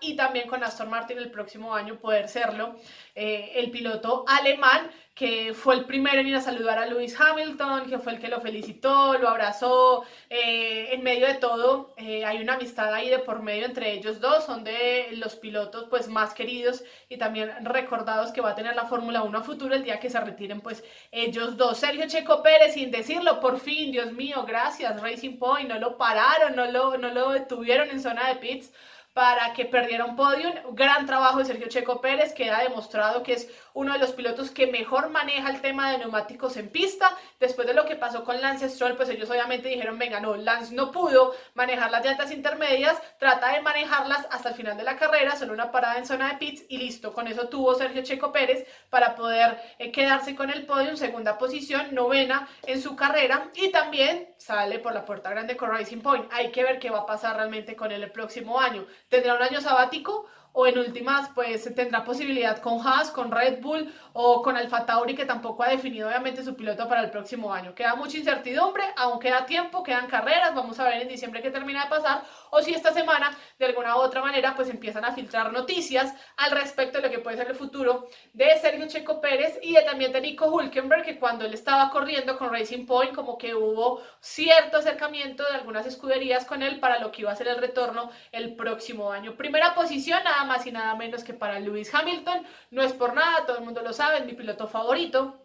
y 0.00 0.14
también 0.14 0.48
con 0.48 0.62
Aston 0.62 0.90
Martin 0.90 1.18
el 1.18 1.30
próximo 1.30 1.74
año 1.74 1.96
poder 1.96 2.28
serlo, 2.28 2.76
eh, 3.14 3.52
el 3.56 3.70
piloto 3.70 4.24
alemán 4.26 4.90
que 5.18 5.52
fue 5.52 5.74
el 5.74 5.84
primero 5.84 6.20
en 6.20 6.28
ir 6.28 6.36
a 6.36 6.40
saludar 6.40 6.78
a 6.78 6.86
Lewis 6.86 7.18
Hamilton, 7.18 7.90
que 7.90 7.98
fue 7.98 8.12
el 8.12 8.20
que 8.20 8.28
lo 8.28 8.40
felicitó, 8.40 9.18
lo 9.18 9.28
abrazó, 9.28 10.04
eh, 10.30 10.90
en 10.92 11.02
medio 11.02 11.26
de 11.26 11.34
todo 11.34 11.92
eh, 11.96 12.24
hay 12.24 12.40
una 12.40 12.54
amistad 12.54 12.94
ahí 12.94 13.08
de 13.08 13.18
por 13.18 13.42
medio 13.42 13.66
entre 13.66 13.92
ellos 13.94 14.20
dos, 14.20 14.44
son 14.44 14.62
de 14.62 15.08
los 15.16 15.34
pilotos 15.34 15.86
pues 15.90 16.06
más 16.06 16.34
queridos 16.34 16.84
y 17.08 17.16
también 17.16 17.50
recordados 17.64 18.30
que 18.30 18.40
va 18.40 18.50
a 18.50 18.54
tener 18.54 18.76
la 18.76 18.86
Fórmula 18.86 19.24
1 19.24 19.38
a 19.38 19.42
futuro 19.42 19.74
el 19.74 19.82
día 19.82 19.98
que 19.98 20.08
se 20.08 20.20
retiren 20.20 20.60
pues 20.60 20.84
ellos 21.10 21.56
dos. 21.56 21.78
Sergio 21.78 22.06
Checo 22.06 22.40
Pérez, 22.40 22.74
sin 22.74 22.92
decirlo, 22.92 23.40
por 23.40 23.58
fin, 23.58 23.90
Dios 23.90 24.12
mío, 24.12 24.44
gracias 24.46 25.02
Racing 25.02 25.36
Point, 25.36 25.68
no 25.68 25.80
lo 25.80 25.98
pararon, 25.98 26.54
no 26.54 26.70
lo, 26.70 26.96
no 26.96 27.08
lo 27.08 27.30
detuvieron 27.30 27.90
en 27.90 28.00
zona 28.00 28.28
de 28.28 28.36
pits 28.36 28.70
para 29.18 29.52
que 29.52 29.64
perdiera 29.64 30.04
un 30.04 30.14
podium. 30.14 30.54
Gran 30.74 31.04
trabajo 31.04 31.40
de 31.40 31.44
Sergio 31.44 31.68
Checo 31.68 32.00
Pérez, 32.00 32.32
que 32.32 32.52
ha 32.52 32.62
demostrado 32.62 33.24
que 33.24 33.32
es 33.32 33.50
uno 33.78 33.92
de 33.92 34.00
los 34.00 34.10
pilotos 34.10 34.50
que 34.50 34.66
mejor 34.66 35.08
maneja 35.08 35.50
el 35.50 35.60
tema 35.60 35.92
de 35.92 35.98
neumáticos 35.98 36.56
en 36.56 36.68
pista. 36.68 37.16
Después 37.38 37.64
de 37.64 37.74
lo 37.74 37.86
que 37.86 37.94
pasó 37.94 38.24
con 38.24 38.40
Lance 38.40 38.68
Stroll, 38.68 38.96
pues 38.96 39.08
ellos 39.08 39.30
obviamente 39.30 39.68
dijeron, 39.68 40.00
venga, 40.00 40.18
no, 40.18 40.34
Lance 40.34 40.74
no 40.74 40.90
pudo 40.90 41.32
manejar 41.54 41.92
las 41.92 42.04
llantas 42.04 42.32
intermedias, 42.32 43.00
trata 43.20 43.52
de 43.52 43.60
manejarlas 43.60 44.26
hasta 44.32 44.48
el 44.48 44.56
final 44.56 44.76
de 44.76 44.82
la 44.82 44.96
carrera, 44.96 45.36
solo 45.36 45.52
una 45.52 45.70
parada 45.70 45.96
en 45.96 46.06
zona 46.06 46.30
de 46.30 46.38
pits 46.38 46.64
y 46.68 46.78
listo. 46.78 47.12
Con 47.12 47.28
eso 47.28 47.48
tuvo 47.48 47.72
Sergio 47.76 48.02
Checo 48.02 48.32
Pérez 48.32 48.66
para 48.90 49.14
poder 49.14 49.60
eh, 49.78 49.92
quedarse 49.92 50.34
con 50.34 50.50
el 50.50 50.66
podium, 50.66 50.96
segunda 50.96 51.38
posición, 51.38 51.94
novena 51.94 52.48
en 52.66 52.82
su 52.82 52.96
carrera 52.96 53.48
y 53.54 53.70
también 53.70 54.34
sale 54.38 54.80
por 54.80 54.92
la 54.92 55.04
puerta 55.04 55.30
grande 55.30 55.56
con 55.56 55.70
Racing 55.70 56.00
Point. 56.00 56.28
Hay 56.32 56.50
que 56.50 56.64
ver 56.64 56.80
qué 56.80 56.90
va 56.90 57.00
a 57.00 57.06
pasar 57.06 57.36
realmente 57.36 57.76
con 57.76 57.92
él 57.92 58.02
el 58.02 58.10
próximo 58.10 58.58
año. 58.58 58.84
¿Tendrá 59.08 59.34
un 59.34 59.42
año 59.42 59.60
sabático 59.60 60.26
o 60.52 60.66
en 60.66 60.78
últimas 60.78 61.30
pues 61.34 61.72
tendrá 61.74 62.04
posibilidad 62.04 62.58
con 62.58 62.86
Haas, 62.86 63.10
con 63.10 63.30
Red 63.30 63.60
Bull 63.60 63.92
o 64.20 64.42
con 64.42 64.56
Alfa 64.56 64.84
Tauri 64.84 65.14
que 65.14 65.24
tampoco 65.24 65.62
ha 65.62 65.68
definido 65.68 66.08
obviamente 66.08 66.42
su 66.42 66.56
piloto 66.56 66.88
para 66.88 67.02
el 67.02 67.10
próximo 67.10 67.54
año. 67.54 67.72
Queda 67.72 67.94
mucha 67.94 68.16
incertidumbre, 68.18 68.82
aún 68.96 69.20
queda 69.20 69.46
tiempo, 69.46 69.84
quedan 69.84 70.08
carreras, 70.08 70.56
vamos 70.56 70.80
a 70.80 70.84
ver 70.88 71.02
en 71.02 71.06
diciembre 71.06 71.40
qué 71.40 71.52
termina 71.52 71.84
de 71.84 71.90
pasar 71.90 72.24
o 72.50 72.60
si 72.60 72.74
esta 72.74 72.92
semana 72.92 73.30
de 73.60 73.66
alguna 73.66 73.96
u 73.96 74.00
otra 74.00 74.20
manera 74.20 74.56
pues 74.56 74.70
empiezan 74.70 75.04
a 75.04 75.12
filtrar 75.12 75.52
noticias 75.52 76.12
al 76.36 76.50
respecto 76.50 76.98
de 76.98 77.06
lo 77.06 77.12
que 77.12 77.20
puede 77.20 77.36
ser 77.36 77.48
el 77.48 77.54
futuro 77.54 78.08
de 78.32 78.58
Sergio 78.58 78.88
Checo 78.88 79.20
Pérez 79.20 79.60
y 79.62 79.74
de, 79.74 79.82
también 79.82 80.10
de 80.10 80.20
Nico 80.20 80.46
Hulkenberg 80.46 81.04
que 81.04 81.20
cuando 81.20 81.44
él 81.44 81.54
estaba 81.54 81.88
corriendo 81.90 82.36
con 82.38 82.52
Racing 82.52 82.86
Point 82.86 83.14
como 83.14 83.38
que 83.38 83.54
hubo 83.54 84.02
cierto 84.18 84.78
acercamiento 84.78 85.44
de 85.44 85.54
algunas 85.54 85.86
escuderías 85.86 86.44
con 86.44 86.64
él 86.64 86.80
para 86.80 86.98
lo 86.98 87.12
que 87.12 87.22
iba 87.22 87.30
a 87.30 87.36
ser 87.36 87.46
el 87.46 87.58
retorno 87.58 88.10
el 88.32 88.56
próximo 88.56 89.12
año. 89.12 89.36
Primera 89.36 89.76
posición 89.76 90.24
nada 90.24 90.42
más 90.42 90.66
y 90.66 90.72
nada 90.72 90.96
menos 90.96 91.22
que 91.22 91.34
para 91.34 91.60
Lewis 91.60 91.94
Hamilton, 91.94 92.44
no 92.72 92.82
es 92.82 92.92
por 92.92 93.14
nada, 93.14 93.46
todo 93.46 93.58
el 93.58 93.64
mundo 93.64 93.80
lo 93.82 93.92
sabe, 93.92 94.07
es 94.16 94.24
mi 94.24 94.34
piloto 94.34 94.68
favorito. 94.68 95.40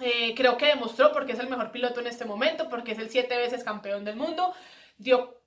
Eh, 0.00 0.34
creo 0.34 0.56
que 0.56 0.66
demostró 0.66 1.12
porque 1.12 1.32
es 1.32 1.38
el 1.38 1.48
mejor 1.48 1.72
piloto 1.72 2.00
en 2.00 2.06
este 2.06 2.24
momento, 2.24 2.68
porque 2.68 2.92
es 2.92 2.98
el 2.98 3.10
siete 3.10 3.36
veces 3.36 3.64
campeón 3.64 4.04
del 4.04 4.16
mundo. 4.16 4.54
Dio 4.98 5.39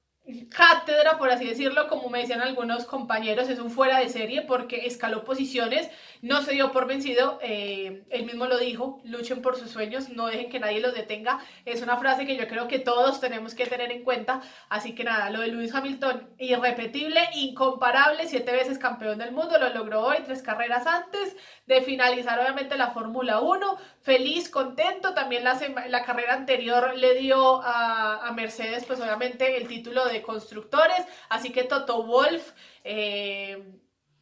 cátedra, 0.49 1.17
por 1.17 1.29
así 1.29 1.45
decirlo, 1.45 1.89
como 1.89 2.09
me 2.09 2.19
decían 2.19 2.41
algunos 2.41 2.85
compañeros, 2.85 3.49
es 3.49 3.59
un 3.59 3.69
fuera 3.69 3.99
de 3.99 4.07
serie 4.07 4.41
porque 4.41 4.85
escaló 4.85 5.25
posiciones, 5.25 5.89
no 6.21 6.41
se 6.41 6.53
dio 6.53 6.71
por 6.71 6.87
vencido, 6.87 7.39
eh, 7.41 8.03
él 8.09 8.25
mismo 8.25 8.45
lo 8.45 8.57
dijo, 8.57 9.01
luchen 9.03 9.41
por 9.41 9.57
sus 9.57 9.69
sueños, 9.69 10.09
no 10.09 10.27
dejen 10.27 10.49
que 10.49 10.61
nadie 10.61 10.79
los 10.79 10.93
detenga, 10.93 11.39
es 11.65 11.81
una 11.81 11.97
frase 11.97 12.25
que 12.25 12.37
yo 12.37 12.47
creo 12.47 12.69
que 12.69 12.79
todos 12.79 13.19
tenemos 13.19 13.53
que 13.53 13.65
tener 13.65 13.91
en 13.91 14.03
cuenta, 14.03 14.41
así 14.69 14.95
que 14.95 15.03
nada, 15.03 15.29
lo 15.29 15.41
de 15.41 15.47
Lewis 15.47 15.75
Hamilton, 15.75 16.29
irrepetible, 16.37 17.19
incomparable, 17.33 18.25
siete 18.25 18.53
veces 18.53 18.79
campeón 18.79 19.17
del 19.17 19.33
mundo, 19.33 19.57
lo 19.57 19.73
logró 19.73 20.03
hoy, 20.03 20.17
tres 20.23 20.41
carreras 20.41 20.87
antes 20.87 21.35
de 21.65 21.81
finalizar 21.81 22.39
obviamente 22.39 22.77
la 22.77 22.91
Fórmula 22.91 23.41
1, 23.41 23.77
feliz, 24.01 24.49
contento, 24.49 25.13
también 25.13 25.43
la, 25.43 25.59
la 25.89 26.05
carrera 26.05 26.33
anterior 26.33 26.95
le 26.95 27.15
dio 27.15 27.61
a, 27.61 28.25
a 28.25 28.31
Mercedes 28.31 28.85
pues 28.85 29.01
obviamente 29.01 29.57
el 29.57 29.67
título 29.67 30.05
de 30.05 30.12
de 30.13 30.21
constructores, 30.21 31.05
así 31.29 31.51
que 31.51 31.63
Toto 31.63 32.03
Wolf, 32.03 32.51
eh, 32.83 33.61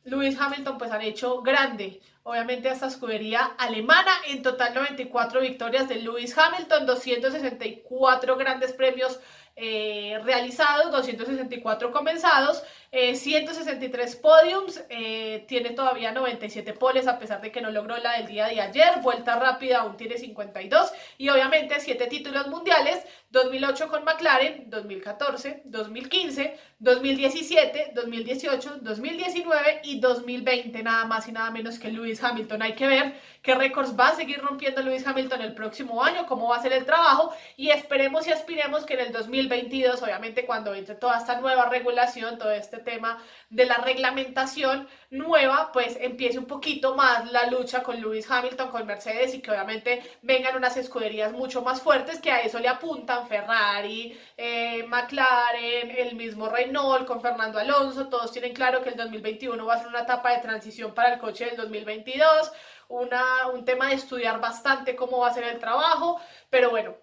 Lewis 0.04 0.40
Hamilton 0.40 0.78
pues 0.78 0.92
han 0.92 1.02
hecho 1.02 1.42
grande, 1.42 2.02
obviamente 2.24 2.70
esta 2.70 2.88
escudería 2.88 3.52
alemana, 3.58 4.12
en 4.28 4.42
total 4.42 4.74
94 4.74 5.42
victorias 5.42 5.88
de 5.88 5.96
Lewis 5.96 6.36
Hamilton, 6.38 6.86
264 6.88 8.36
grandes 8.36 8.74
premios 8.74 9.20
eh, 9.56 10.20
realizados, 10.24 10.92
264 10.92 11.92
comenzados, 11.92 12.64
163 12.92 14.14
eh, 14.14 14.20
podiums, 14.22 14.84
eh, 14.90 15.46
tiene 15.48 15.70
todavía 15.70 16.12
97 16.12 16.74
poles 16.74 17.08
a 17.08 17.18
pesar 17.18 17.40
de 17.40 17.50
que 17.50 17.62
no 17.62 17.72
logró 17.72 17.96
la 17.98 18.18
del 18.18 18.28
día 18.28 18.48
de 18.48 18.60
ayer, 18.60 19.00
vuelta 19.02 19.40
rápida 19.40 19.80
aún 19.80 19.96
tiene 19.96 20.18
52 20.18 20.92
y 21.18 21.30
obviamente 21.30 21.80
7 21.80 22.08
títulos 22.08 22.48
mundiales, 22.48 23.06
2008 23.30 23.88
con 23.88 24.04
McLaren, 24.04 24.70
2014, 24.70 25.62
2015, 25.64 26.60
2017, 26.80 27.92
2018, 27.96 28.80
2019 28.82 29.82
y 29.86 30.02
2020, 30.02 30.84
nada 30.84 31.06
más 31.06 31.30
y 31.30 31.32
nada 31.32 31.50
menos 31.50 31.80
que 31.80 31.90
Lewis 31.90 32.22
Hamilton. 32.22 32.62
Hay 32.62 32.74
que 32.74 32.88
ver 32.88 33.14
qué 33.42 33.56
récords 33.56 33.98
va 33.98 34.10
a 34.10 34.16
seguir 34.16 34.42
rompiendo 34.42 34.82
Lewis 34.82 35.08
Hamilton 35.08 35.42
el 35.44 35.54
próximo 35.54 36.04
año, 36.04 36.26
cómo 36.26 36.50
va 36.50 36.58
a 36.58 36.62
ser 36.62 36.74
el 36.74 36.86
trabajo 36.86 37.34
y 37.56 37.70
esperemos 37.70 38.28
y 38.28 38.34
aspiremos 38.34 38.84
que 38.84 38.96
en 38.96 39.00
el 39.00 39.14
2022, 39.14 40.04
obviamente 40.04 40.46
cuando 40.46 40.76
entre 40.76 40.96
toda 40.96 41.18
esta 41.18 41.40
nueva 41.40 41.70
regulación, 41.70 42.38
todo 42.38 42.52
este 42.52 42.81
tema 42.84 43.22
de 43.50 43.66
la 43.66 43.78
reglamentación 43.78 44.88
nueva, 45.10 45.72
pues 45.72 45.98
empiece 46.00 46.40
un 46.40 46.46
poquito 46.46 46.96
más 46.96 47.32
la 47.32 47.48
lucha 47.48 47.84
con 47.84 48.00
Lewis 48.00 48.30
Hamilton, 48.30 48.70
con 48.70 48.86
Mercedes 48.86 49.34
y 49.34 49.42
que 49.42 49.52
obviamente 49.52 50.02
vengan 50.22 50.56
unas 50.56 50.78
escuderías 50.78 51.32
mucho 51.34 51.62
más 51.62 51.82
fuertes 51.82 52.20
que 52.20 52.32
a 52.32 52.42
eso 52.42 52.60
le 52.60 52.68
apuntan 52.68 53.28
Ferrari, 53.28 54.18
eh, 54.38 54.84
McLaren, 54.88 55.92
el 55.92 56.16
mismo 56.16 56.50
Renault 56.50 57.06
con 57.06 57.22
Fernando 57.22 57.60
Alonso, 57.60 58.08
todos 58.08 58.32
tienen 58.32 58.54
claro 58.54 58.82
que 58.84 58.90
el 58.90 58.96
2021 58.96 59.66
va 59.66 59.76
a 59.76 59.80
ser 59.80 59.88
una 59.88 60.02
etapa 60.02 60.32
de 60.32 60.40
transición 60.40 60.94
para 60.94 61.14
el 61.14 61.20
coche 61.20 61.46
del 61.46 61.58
2022, 61.58 62.52
una, 62.90 63.48
un 63.54 63.66
tema 63.66 63.88
de 63.88 63.96
estudiar 63.96 64.40
bastante 64.40 64.96
cómo 64.96 65.20
va 65.20 65.30
a 65.30 65.34
ser 65.34 65.44
el 65.46 65.60
trabajo, 65.60 66.20
pero 66.50 66.70
bueno, 66.70 66.96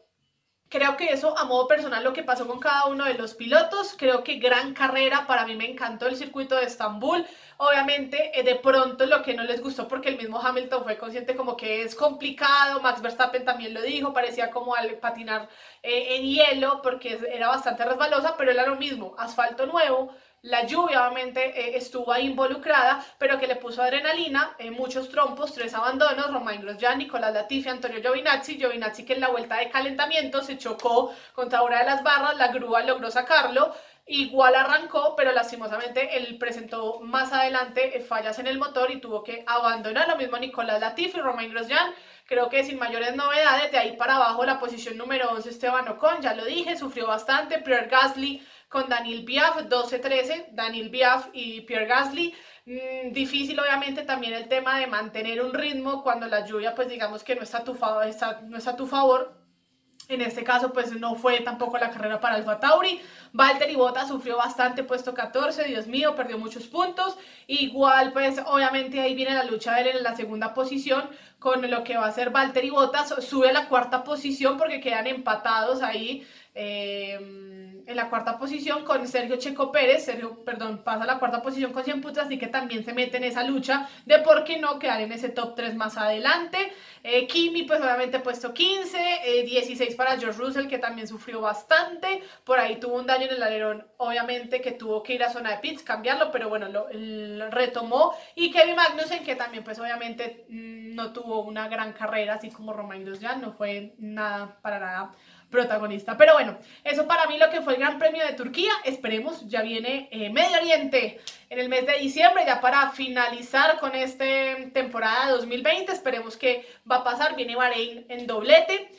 Creo 0.71 0.99
que 0.99 1.07
eso 1.07 1.37
a 1.39 1.45
modo 1.45 1.67
personal 1.67 2.05
lo 2.05 2.13
que 2.13 2.23
pasó 2.23 2.47
con 2.47 2.61
cada 2.61 2.87
uno 2.87 3.07
de 3.07 3.15
los 3.15 3.33
pilotos, 3.33 3.95
creo 3.97 4.23
que 4.23 4.35
gran 4.35 4.75
carrera, 4.75 5.27
para 5.27 5.47
mí 5.47 5.57
me 5.57 5.71
encantó 5.71 6.07
el 6.07 6.17
circuito 6.17 6.57
de 6.57 6.65
Estambul, 6.65 7.25
obviamente 7.57 8.39
eh, 8.39 8.43
de 8.43 8.55
pronto 8.57 9.07
lo 9.07 9.23
que 9.23 9.33
no 9.33 9.45
les 9.45 9.63
gustó 9.63 9.89
porque 9.89 10.11
el 10.11 10.19
mismo 10.19 10.39
Hamilton 10.39 10.85
fue 10.85 10.99
consciente 10.99 11.35
como 11.37 11.57
que 11.57 11.83
es 11.83 11.95
complicado, 11.95 12.81
Max 12.81 13.01
Verstappen 13.01 13.47
también 13.47 13.73
lo 13.73 13.81
dijo, 13.81 14.13
parecía 14.13 14.51
como 14.51 14.75
al 14.75 14.91
patinar 14.97 15.49
eh, 15.83 16.17
en 16.17 16.25
hielo 16.25 16.83
porque 16.83 17.19
era 17.33 17.49
bastante 17.49 17.87
resbalosa, 17.87 18.37
pero 18.37 18.51
era 18.51 18.67
lo 18.67 18.77
mismo, 18.77 19.15
asfalto 19.19 19.65
nuevo, 19.65 20.13
la 20.43 20.65
lluvia 20.67 21.03
obviamente 21.03 21.41
eh, 21.61 21.77
estuvo 21.77 22.13
ahí 22.13 22.27
involucrada, 22.27 23.05
pero 23.19 23.39
que 23.39 23.49
le 23.49 23.57
puso 23.57 23.83
adrenalina, 23.83 24.55
eh, 24.59 24.71
muchos 24.71 25.09
trompos, 25.09 25.53
tres 25.53 25.75
abandonos, 25.75 26.33
Romain 26.33 26.61
Grosjean, 26.61 26.99
Nicolás 26.99 27.35
Latifi, 27.35 27.69
Antonio 27.69 28.01
Giovinazzi, 28.01 28.57
Giovinazzi 28.57 29.05
que 29.05 29.15
en 29.15 29.21
la 29.21 29.29
vuelta 29.29 29.57
de 29.57 29.69
calentamiento 29.69 30.43
se 30.43 30.57
chocó 30.57 31.13
contra 31.35 31.63
una 31.63 31.79
de 31.81 31.87
las 31.87 32.03
barras, 32.05 32.37
la 32.37 32.49
grúa 32.49 32.83
logró 32.83 33.11
sacarlo, 33.11 33.75
igual 34.07 34.55
arrancó, 34.55 35.15
pero 35.17 35.33
lastimosamente 35.33 36.17
él 36.17 36.39
presentó 36.39 37.01
más 37.01 37.33
adelante 37.33 37.99
eh, 37.99 38.01
fallas 38.01 38.39
en 38.39 38.47
el 38.47 38.59
motor 38.59 38.93
y 38.93 39.01
tuvo 39.01 39.25
que 39.25 39.43
abandonar, 39.47 40.09
lo 40.09 40.17
mismo 40.17 40.39
Nicolás 40.39 40.81
Latifi, 40.81 41.21
Romain 41.21 41.51
Grosjean, 41.51 41.93
creo 42.27 42.49
que 42.49 42.63
sin 42.63 42.79
mayores 42.79 43.17
novedades, 43.17 43.73
de 43.73 43.79
ahí 43.79 43.97
para 43.97 44.17
abajo 44.17 44.45
la 44.45 44.61
posición 44.61 44.97
número 44.97 45.31
11 45.31 45.49
Esteban 45.51 45.89
Ocon, 45.89 46.23
ya 46.23 46.35
lo 46.35 46.45
dije, 46.45 46.77
sufrió 46.77 47.09
bastante, 47.09 47.59
Pierre 47.59 47.89
Gasly 47.89 48.47
con 48.69 48.89
Daniel 48.89 49.25
Biaf, 49.25 49.57
12-13, 49.69 50.49
Daniel 50.53 50.91
Biaf 50.91 51.29
y 51.33 51.63
Pierre 51.63 51.87
Gasly. 51.87 52.35
Mm, 52.67 53.13
difícil 53.13 53.59
obviamente 53.59 54.03
también 54.03 54.35
el 54.35 54.49
tema 54.49 54.79
de 54.79 54.87
mantener 54.87 55.43
un 55.43 55.55
ritmo 55.55 56.03
cuando 56.03 56.27
la 56.27 56.45
lluvia 56.45 56.75
pues 56.75 56.89
digamos 56.89 57.25
que 57.25 57.35
no 57.35 57.43
está 57.43 57.59
a 57.59 57.65
tu 57.65 57.75
favor, 57.75 59.39
en 60.09 60.23
este 60.23 60.43
caso, 60.43 60.73
pues 60.73 60.91
no 60.93 61.17
fue 61.17 61.41
tampoco 61.41 61.77
la 61.77 61.91
carrera 61.91 62.19
para 62.19 62.37
Alfa 62.37 62.59
Tauri. 62.59 62.99
Valtteri 63.35 63.77
Bottas 63.77 64.09
sufrió 64.09 64.39
bastante, 64.39 64.83
puesto 64.83 65.13
14, 65.13 65.65
Dios 65.65 65.87
mío, 65.87 66.15
perdió 66.15 66.39
muchos 66.39 66.67
puntos. 66.67 67.19
Igual, 67.47 68.15
pues 68.15 68.41
obviamente 68.47 69.01
ahí 69.01 69.15
viene 69.15 69.35
la 69.35 69.45
lucha 69.45 69.75
de 69.75 69.83
él 69.83 69.97
en 69.99 70.03
la 70.03 70.17
segunda 70.17 70.55
posición 70.55 71.11
con 71.39 71.71
lo 71.71 71.85
que 71.85 71.99
va 71.99 72.07
a 72.07 72.13
ser 72.13 72.31
Valtteri 72.31 72.71
Bottas. 72.71 73.17
Sube 73.23 73.51
a 73.51 73.53
la 73.53 73.69
cuarta 73.69 74.03
posición 74.03 74.57
porque 74.57 74.81
quedan 74.81 75.07
empatados 75.07 75.83
ahí. 75.83 76.27
Eh, 76.55 77.58
en 77.89 77.97
la 77.97 78.11
cuarta 78.11 78.39
posición 78.39 78.85
con 78.85 79.09
Sergio 79.09 79.37
Checo 79.37 79.73
Pérez, 79.73 80.05
Sergio, 80.05 80.45
perdón, 80.45 80.83
pasa 80.85 81.05
a 81.05 81.07
la 81.07 81.19
cuarta 81.19 81.41
posición 81.41 81.73
con 81.73 81.85
100 81.85 82.03
puntos, 82.03 82.23
así 82.23 82.39
que 82.39 82.47
también 82.47 82.85
se 82.85 82.93
mete 82.93 83.17
en 83.17 83.25
esa 83.25 83.43
lucha 83.45 83.89
de 84.05 84.19
por 84.19 84.45
qué 84.45 84.59
no 84.59 84.79
quedar 84.79 85.01
en 85.01 85.11
ese 85.11 85.31
top 85.31 85.55
3 85.57 85.75
más 85.75 85.97
adelante. 85.97 86.71
Eh, 87.03 87.27
Kimi, 87.27 87.63
pues 87.63 87.81
obviamente 87.81 88.21
puesto 88.21 88.53
15, 88.53 89.43
16 89.47 89.81
eh, 89.81 89.97
para 89.97 90.19
George 90.19 90.39
Russell, 90.39 90.69
que 90.69 90.77
también 90.77 91.09
sufrió 91.09 91.41
bastante, 91.41 92.23
por 92.45 92.59
ahí 92.59 92.77
tuvo 92.77 92.97
un 92.97 93.07
daño 93.07 93.25
en 93.25 93.37
el 93.37 93.43
alerón, 93.43 93.87
obviamente 93.97 94.61
que 94.61 94.73
tuvo 94.73 95.03
que 95.03 95.15
ir 95.15 95.25
a 95.25 95.33
zona 95.33 95.53
de 95.53 95.59
pits, 95.59 95.83
cambiarlo, 95.83 96.31
pero 96.31 96.51
bueno, 96.51 96.69
lo, 96.69 96.89
retomó. 97.51 98.13
Y 98.35 98.51
Kevin 98.51 98.77
Magnussen, 98.77 99.25
que 99.25 99.35
también 99.35 99.65
pues 99.65 99.79
obviamente 99.79 100.45
mm, 100.51 100.95
no 100.95 101.15
tuvo 101.15 101.41
una 101.41 101.69
gran 101.69 101.95
carrera, 101.95 102.35
así 102.35 102.51
como 102.51 102.75
Romain 102.75 103.03
Grosjean, 103.07 103.41
no 103.41 103.55
fue 103.55 103.95
nada, 103.97 104.59
para 104.61 104.79
nada 104.79 105.13
protagonista. 105.51 106.17
Pero 106.17 106.35
bueno, 106.35 106.59
eso 106.85 107.07
para 107.07 107.27
mí 107.27 107.39
lo 107.39 107.51
que 107.51 107.61
fue 107.61 107.75
el 107.75 107.81
Gran 107.81 107.99
Premio 107.99 108.25
de 108.27 108.33
Turquía. 108.35 108.73
Esperemos, 108.85 109.49
ya 109.49 109.63
viene 109.63 110.09
eh, 110.11 110.31
Medio 110.31 110.59
Oriente 110.59 111.21
en 111.51 111.59
el 111.59 111.69
mes 111.69 111.87
de 111.87 111.99
diciembre, 111.99 112.45
ya 112.47 112.61
para 112.61 112.91
finalizar 112.91 113.79
con 113.81 113.95
esta 113.95 114.25
temporada 114.73 115.31
2020. 115.31 115.93
Esperemos 115.93 116.37
que 116.37 116.67
va 116.91 116.97
a 116.97 117.05
pasar. 117.05 117.37
Viene 117.37 117.57
Bahrein 117.57 118.05
en 118.09 118.27
doblete. 118.27 118.91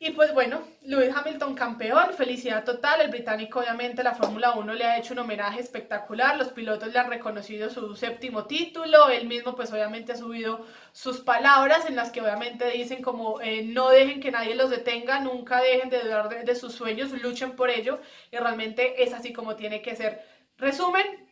Y 0.00 0.10
pues 0.10 0.32
bueno, 0.32 0.62
Lewis 0.82 1.12
Hamilton 1.12 1.56
campeón, 1.56 2.14
felicidad 2.16 2.62
total, 2.62 3.00
el 3.00 3.10
británico 3.10 3.58
obviamente 3.58 4.04
la 4.04 4.14
Fórmula 4.14 4.52
1 4.52 4.74
le 4.74 4.84
ha 4.84 4.96
hecho 4.96 5.12
un 5.12 5.18
homenaje 5.18 5.58
espectacular, 5.58 6.38
los 6.38 6.50
pilotos 6.50 6.92
le 6.92 7.00
han 7.00 7.10
reconocido 7.10 7.68
su 7.68 7.96
séptimo 7.96 8.44
título, 8.44 9.08
él 9.08 9.26
mismo 9.26 9.56
pues 9.56 9.72
obviamente 9.72 10.12
ha 10.12 10.16
subido 10.16 10.64
sus 10.92 11.18
palabras 11.18 11.84
en 11.86 11.96
las 11.96 12.12
que 12.12 12.20
obviamente 12.20 12.70
dicen 12.70 13.02
como 13.02 13.40
eh, 13.40 13.64
no 13.64 13.88
dejen 13.88 14.20
que 14.20 14.30
nadie 14.30 14.54
los 14.54 14.70
detenga, 14.70 15.18
nunca 15.18 15.60
dejen 15.60 15.90
de 15.90 15.98
dudar 15.98 16.44
de 16.44 16.54
sus 16.54 16.74
sueños, 16.74 17.10
luchen 17.20 17.56
por 17.56 17.68
ello 17.68 17.98
y 18.30 18.36
realmente 18.36 19.02
es 19.02 19.12
así 19.12 19.32
como 19.32 19.56
tiene 19.56 19.82
que 19.82 19.96
ser. 19.96 20.24
Resumen, 20.58 21.27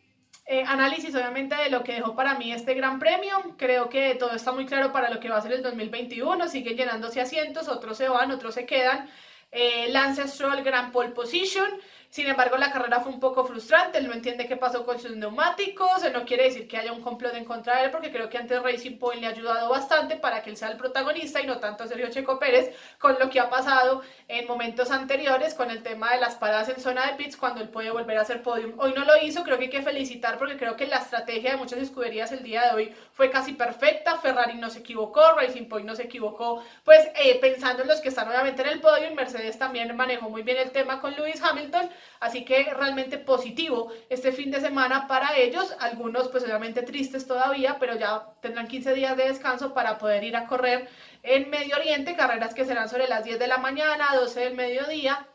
eh, 0.49 0.63
análisis 0.65 1.13
obviamente 1.13 1.55
de 1.55 1.69
lo 1.69 1.83
que 1.83 1.95
dejó 1.95 2.15
para 2.15 2.35
mí 2.35 2.53
este 2.53 2.73
gran 2.73 2.99
premio. 2.99 3.55
Creo 3.57 3.89
que 3.89 4.15
todo 4.15 4.31
está 4.31 4.53
muy 4.53 4.65
claro 4.65 4.93
para 4.93 5.09
lo 5.09 5.19
que 5.19 5.29
va 5.29 5.37
a 5.37 5.41
ser 5.41 5.51
el 5.51 5.61
2021. 5.61 6.47
Siguen 6.47 6.77
llenándose 6.77 7.19
asientos, 7.19 7.67
otros 7.67 7.97
se 7.97 8.07
van, 8.07 8.31
otros 8.31 8.53
se 8.53 8.65
quedan. 8.65 9.09
Eh, 9.51 9.87
Lance 9.89 10.25
Stroll, 10.27 10.63
gran 10.63 10.93
pole 10.93 11.09
position. 11.09 11.69
Sin 12.09 12.27
embargo, 12.27 12.57
la 12.57 12.71
carrera 12.71 12.99
fue 12.99 13.11
un 13.11 13.19
poco 13.19 13.45
frustrante, 13.45 13.97
él 13.97 14.07
no 14.07 14.13
entiende 14.13 14.47
qué 14.47 14.55
pasó 14.55 14.85
con 14.85 14.99
sus 14.99 15.15
neumáticos, 15.15 16.01
no 16.13 16.25
quiere 16.25 16.45
decir 16.45 16.67
que 16.67 16.77
haya 16.77 16.91
un 16.91 17.01
complot 17.01 17.33
en 17.35 17.45
contra 17.45 17.77
de 17.77 17.85
él, 17.85 17.91
porque 17.91 18.11
creo 18.11 18.29
que 18.29 18.37
antes 18.37 18.61
Racing 18.63 18.97
Point 18.97 19.21
le 19.21 19.27
ha 19.27 19.31
ayudado 19.31 19.69
bastante 19.69 20.15
para 20.15 20.41
que 20.41 20.49
él 20.49 20.57
sea 20.57 20.69
el 20.69 20.77
protagonista 20.77 21.41
y 21.41 21.47
no 21.47 21.59
tanto 21.59 21.85
Sergio 21.85 22.09
Checo 22.09 22.39
Pérez, 22.39 22.73
con 22.97 23.17
lo 23.19 23.29
que 23.29 23.39
ha 23.39 23.49
pasado 23.49 24.01
en 24.27 24.47
momentos 24.47 24.89
anteriores 24.91 25.53
con 25.53 25.69
el 25.69 25.83
tema 25.83 26.13
de 26.13 26.19
las 26.19 26.35
paradas 26.35 26.69
en 26.69 26.79
zona 26.79 27.05
de 27.07 27.13
pits 27.13 27.37
cuando 27.37 27.61
él 27.61 27.69
puede 27.69 27.91
volver 27.91 28.17
a 28.17 28.21
hacer 28.21 28.41
podium. 28.41 28.73
Hoy 28.79 28.93
no 28.93 29.05
lo 29.05 29.17
hizo, 29.21 29.43
creo 29.43 29.57
que 29.57 29.65
hay 29.65 29.69
que 29.69 29.81
felicitar 29.81 30.37
porque 30.37 30.57
creo 30.57 30.75
que 30.75 30.87
la 30.87 30.97
estrategia 30.97 31.51
de 31.51 31.57
muchas 31.57 31.79
escuderías 31.79 32.31
el 32.31 32.43
día 32.43 32.63
de 32.63 32.75
hoy 32.75 32.95
fue 33.13 33.29
casi 33.29 33.53
perfecta, 33.53 34.17
Ferrari 34.17 34.55
no 34.55 34.69
se 34.69 34.79
equivocó, 34.79 35.33
Racing 35.33 35.67
Point 35.67 35.85
no 35.85 35.95
se 35.95 36.03
equivocó, 36.03 36.63
pues 36.83 37.07
eh, 37.15 37.37
pensando 37.39 37.83
en 37.83 37.89
los 37.89 37.99
que 37.99 38.09
están 38.09 38.27
obviamente 38.27 38.61
en 38.61 38.69
el 38.69 38.79
podio, 38.79 39.13
Mercedes 39.13 39.57
también 39.59 39.95
manejó 39.95 40.29
muy 40.29 40.43
bien 40.43 40.57
el 40.57 40.71
tema 40.71 41.01
con 41.01 41.13
Lewis 41.15 41.41
Hamilton, 41.41 41.89
así 42.19 42.45
que 42.45 42.63
realmente 42.73 43.17
positivo 43.17 43.91
este 44.09 44.31
fin 44.31 44.51
de 44.51 44.61
semana 44.61 45.07
para 45.07 45.37
ellos, 45.37 45.75
algunos 45.79 46.27
pues 46.29 46.43
obviamente 46.43 46.81
tristes 46.81 47.27
todavía, 47.27 47.77
pero 47.79 47.95
ya 47.95 48.27
tendrán 48.41 48.67
15 48.67 48.93
días 48.93 49.17
de 49.17 49.27
descanso 49.27 49.73
para 49.73 49.97
poder 49.97 50.23
ir 50.23 50.35
a 50.35 50.47
correr 50.47 50.89
en 51.23 51.49
Medio 51.49 51.75
Oriente, 51.75 52.15
carreras 52.15 52.53
que 52.53 52.65
serán 52.65 52.89
sobre 52.89 53.07
las 53.07 53.23
10 53.23 53.39
de 53.39 53.47
la 53.47 53.57
mañana, 53.57 54.07
12 54.15 54.39
del 54.39 54.55
mediodía, 54.55 55.27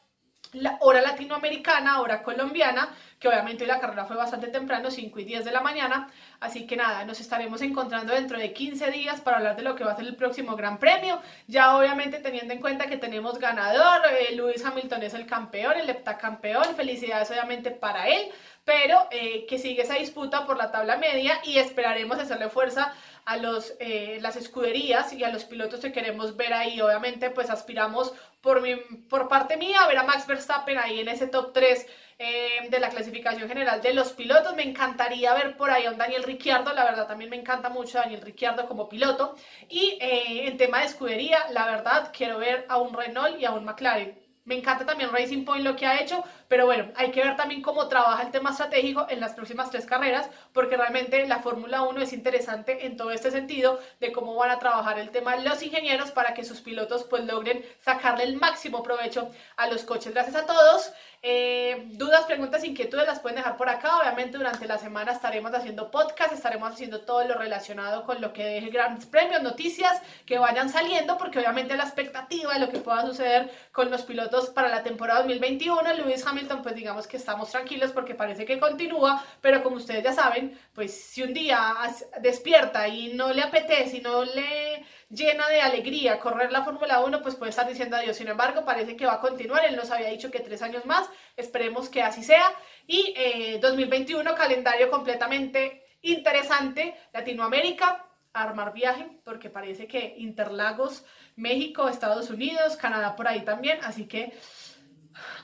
hora 0.80 1.00
latinoamericana, 1.00 2.00
hora 2.00 2.22
colombiana, 2.22 2.94
que 3.22 3.28
obviamente 3.28 3.66
la 3.66 3.78
carrera 3.78 4.04
fue 4.04 4.16
bastante 4.16 4.48
temprano, 4.48 4.90
5 4.90 5.20
y 5.20 5.24
10 5.24 5.44
de 5.44 5.52
la 5.52 5.60
mañana, 5.60 6.08
así 6.40 6.66
que 6.66 6.74
nada, 6.74 7.04
nos 7.04 7.20
estaremos 7.20 7.62
encontrando 7.62 8.12
dentro 8.12 8.36
de 8.36 8.52
15 8.52 8.90
días 8.90 9.20
para 9.20 9.36
hablar 9.36 9.54
de 9.54 9.62
lo 9.62 9.76
que 9.76 9.84
va 9.84 9.92
a 9.92 9.96
ser 9.96 10.06
el 10.06 10.16
próximo 10.16 10.56
Gran 10.56 10.78
Premio, 10.78 11.20
ya 11.46 11.76
obviamente 11.76 12.18
teniendo 12.18 12.52
en 12.52 12.60
cuenta 12.60 12.88
que 12.88 12.96
tenemos 12.96 13.38
ganador, 13.38 14.00
eh, 14.10 14.34
Lewis 14.34 14.64
Hamilton 14.64 15.04
es 15.04 15.14
el 15.14 15.26
campeón, 15.26 15.74
el 15.78 15.88
heptacampeón, 15.88 16.74
felicidades 16.74 17.30
obviamente 17.30 17.70
para 17.70 18.08
él, 18.08 18.28
pero 18.64 19.06
eh, 19.12 19.46
que 19.48 19.58
sigue 19.58 19.82
esa 19.82 19.94
disputa 19.94 20.44
por 20.44 20.56
la 20.56 20.72
tabla 20.72 20.96
media 20.96 21.38
y 21.44 21.58
esperaremos 21.58 22.18
hacerle 22.18 22.48
fuerza 22.48 22.92
a 23.24 23.36
los, 23.36 23.74
eh, 23.80 24.18
las 24.20 24.36
escuderías 24.36 25.12
y 25.12 25.24
a 25.24 25.30
los 25.30 25.44
pilotos 25.44 25.80
que 25.80 25.92
queremos 25.92 26.36
ver 26.36 26.52
ahí. 26.52 26.80
Obviamente, 26.80 27.30
pues 27.30 27.50
aspiramos 27.50 28.12
por, 28.40 28.62
por 29.08 29.28
parte 29.28 29.56
mía 29.56 29.80
a 29.82 29.88
ver 29.88 29.98
a 29.98 30.02
Max 30.02 30.26
Verstappen 30.26 30.78
ahí 30.78 31.00
en 31.00 31.08
ese 31.08 31.28
top 31.28 31.52
3 31.52 31.86
eh, 32.18 32.68
de 32.70 32.80
la 32.80 32.90
clasificación 32.90 33.48
general 33.48 33.80
de 33.82 33.94
los 33.94 34.12
pilotos. 34.12 34.54
Me 34.54 34.62
encantaría 34.62 35.34
ver 35.34 35.56
por 35.56 35.70
ahí 35.70 35.86
a 35.86 35.90
un 35.90 35.98
Daniel 35.98 36.24
Ricciardo, 36.24 36.72
la 36.72 36.84
verdad 36.84 37.06
también 37.08 37.30
me 37.30 37.36
encanta 37.36 37.68
mucho 37.68 37.98
Daniel 37.98 38.20
Ricciardo 38.20 38.68
como 38.68 38.88
piloto. 38.88 39.34
Y 39.68 39.98
eh, 40.00 40.46
en 40.48 40.56
tema 40.56 40.80
de 40.80 40.86
escudería, 40.86 41.46
la 41.50 41.66
verdad 41.66 42.12
quiero 42.16 42.38
ver 42.38 42.66
a 42.68 42.78
un 42.78 42.94
Renault 42.94 43.40
y 43.40 43.44
a 43.44 43.52
un 43.52 43.64
McLaren. 43.64 44.21
Me 44.44 44.56
encanta 44.56 44.84
también 44.84 45.12
Racing 45.12 45.44
Point 45.44 45.64
lo 45.64 45.76
que 45.76 45.86
ha 45.86 46.00
hecho, 46.00 46.24
pero 46.48 46.66
bueno, 46.66 46.90
hay 46.96 47.12
que 47.12 47.22
ver 47.22 47.36
también 47.36 47.62
cómo 47.62 47.86
trabaja 47.86 48.24
el 48.24 48.32
tema 48.32 48.50
estratégico 48.50 49.06
en 49.08 49.20
las 49.20 49.34
próximas 49.34 49.70
tres 49.70 49.86
carreras, 49.86 50.28
porque 50.52 50.76
realmente 50.76 51.28
la 51.28 51.38
Fórmula 51.38 51.82
1 51.82 52.00
es 52.00 52.12
interesante 52.12 52.86
en 52.86 52.96
todo 52.96 53.12
este 53.12 53.30
sentido 53.30 53.78
de 54.00 54.10
cómo 54.10 54.34
van 54.34 54.50
a 54.50 54.58
trabajar 54.58 54.98
el 54.98 55.10
tema 55.10 55.36
los 55.36 55.62
ingenieros 55.62 56.10
para 56.10 56.34
que 56.34 56.44
sus 56.44 56.60
pilotos 56.60 57.04
pues 57.04 57.24
logren 57.24 57.64
sacarle 57.78 58.24
el 58.24 58.36
máximo 58.36 58.82
provecho 58.82 59.30
a 59.56 59.68
los 59.68 59.84
coches. 59.84 60.12
Gracias 60.12 60.34
a 60.34 60.44
todos. 60.44 60.92
Eh, 61.24 61.84
dudas, 61.92 62.24
preguntas, 62.24 62.64
inquietudes 62.64 63.06
las 63.06 63.20
pueden 63.20 63.36
dejar 63.36 63.56
por 63.56 63.68
acá. 63.68 63.98
Obviamente 63.98 64.38
durante 64.38 64.66
la 64.66 64.76
semana 64.76 65.12
estaremos 65.12 65.54
haciendo 65.54 65.88
podcast, 65.88 66.32
estaremos 66.32 66.72
haciendo 66.72 67.02
todo 67.02 67.22
lo 67.24 67.34
relacionado 67.38 68.02
con 68.02 68.20
lo 68.20 68.32
que 68.32 68.44
deje 68.44 68.70
grandes 68.70 69.06
premios, 69.06 69.40
noticias 69.40 70.02
que 70.26 70.38
vayan 70.38 70.68
saliendo, 70.68 71.16
porque 71.18 71.38
obviamente 71.38 71.76
la 71.76 71.84
expectativa 71.84 72.54
de 72.54 72.58
lo 72.58 72.70
que 72.70 72.78
pueda 72.78 73.06
suceder 73.06 73.52
con 73.70 73.88
los 73.88 74.02
pilotos 74.02 74.50
para 74.50 74.68
la 74.68 74.82
temporada 74.82 75.20
2021. 75.20 75.92
Lewis 75.92 76.26
Hamilton, 76.26 76.60
pues 76.60 76.74
digamos 76.74 77.06
que 77.06 77.18
estamos 77.18 77.50
tranquilos 77.52 77.92
porque 77.92 78.16
parece 78.16 78.44
que 78.44 78.58
continúa, 78.58 79.24
pero 79.40 79.62
como 79.62 79.76
ustedes 79.76 80.02
ya 80.02 80.12
saben, 80.12 80.58
pues 80.74 80.92
si 80.92 81.22
un 81.22 81.32
día 81.32 81.72
despierta 82.20 82.88
y 82.88 83.14
no 83.14 83.32
le 83.32 83.42
apetece, 83.42 83.98
y 83.98 84.00
no 84.00 84.24
le 84.24 84.84
llena 85.12 85.48
de 85.48 85.60
alegría 85.60 86.18
correr 86.18 86.50
la 86.50 86.64
Fórmula 86.64 87.00
1, 87.00 87.22
pues 87.22 87.36
puede 87.36 87.50
estar 87.50 87.68
diciendo 87.68 87.96
adiós. 87.96 88.16
Sin 88.16 88.28
embargo, 88.28 88.64
parece 88.64 88.96
que 88.96 89.06
va 89.06 89.14
a 89.14 89.20
continuar. 89.20 89.64
Él 89.64 89.76
nos 89.76 89.90
había 89.90 90.08
dicho 90.08 90.30
que 90.30 90.40
tres 90.40 90.62
años 90.62 90.86
más. 90.86 91.08
Esperemos 91.36 91.88
que 91.88 92.02
así 92.02 92.24
sea. 92.24 92.50
Y 92.86 93.58
2021, 93.60 94.30
eh, 94.30 94.34
calendario 94.34 94.90
completamente 94.90 95.84
interesante. 96.00 96.94
Latinoamérica, 97.12 98.06
armar 98.32 98.72
viaje, 98.72 99.06
porque 99.24 99.50
parece 99.50 99.86
que 99.86 100.14
Interlagos, 100.18 101.04
México, 101.36 101.88
Estados 101.88 102.30
Unidos, 102.30 102.76
Canadá 102.76 103.14
por 103.14 103.28
ahí 103.28 103.44
también. 103.44 103.78
Así 103.82 104.06
que 104.06 104.32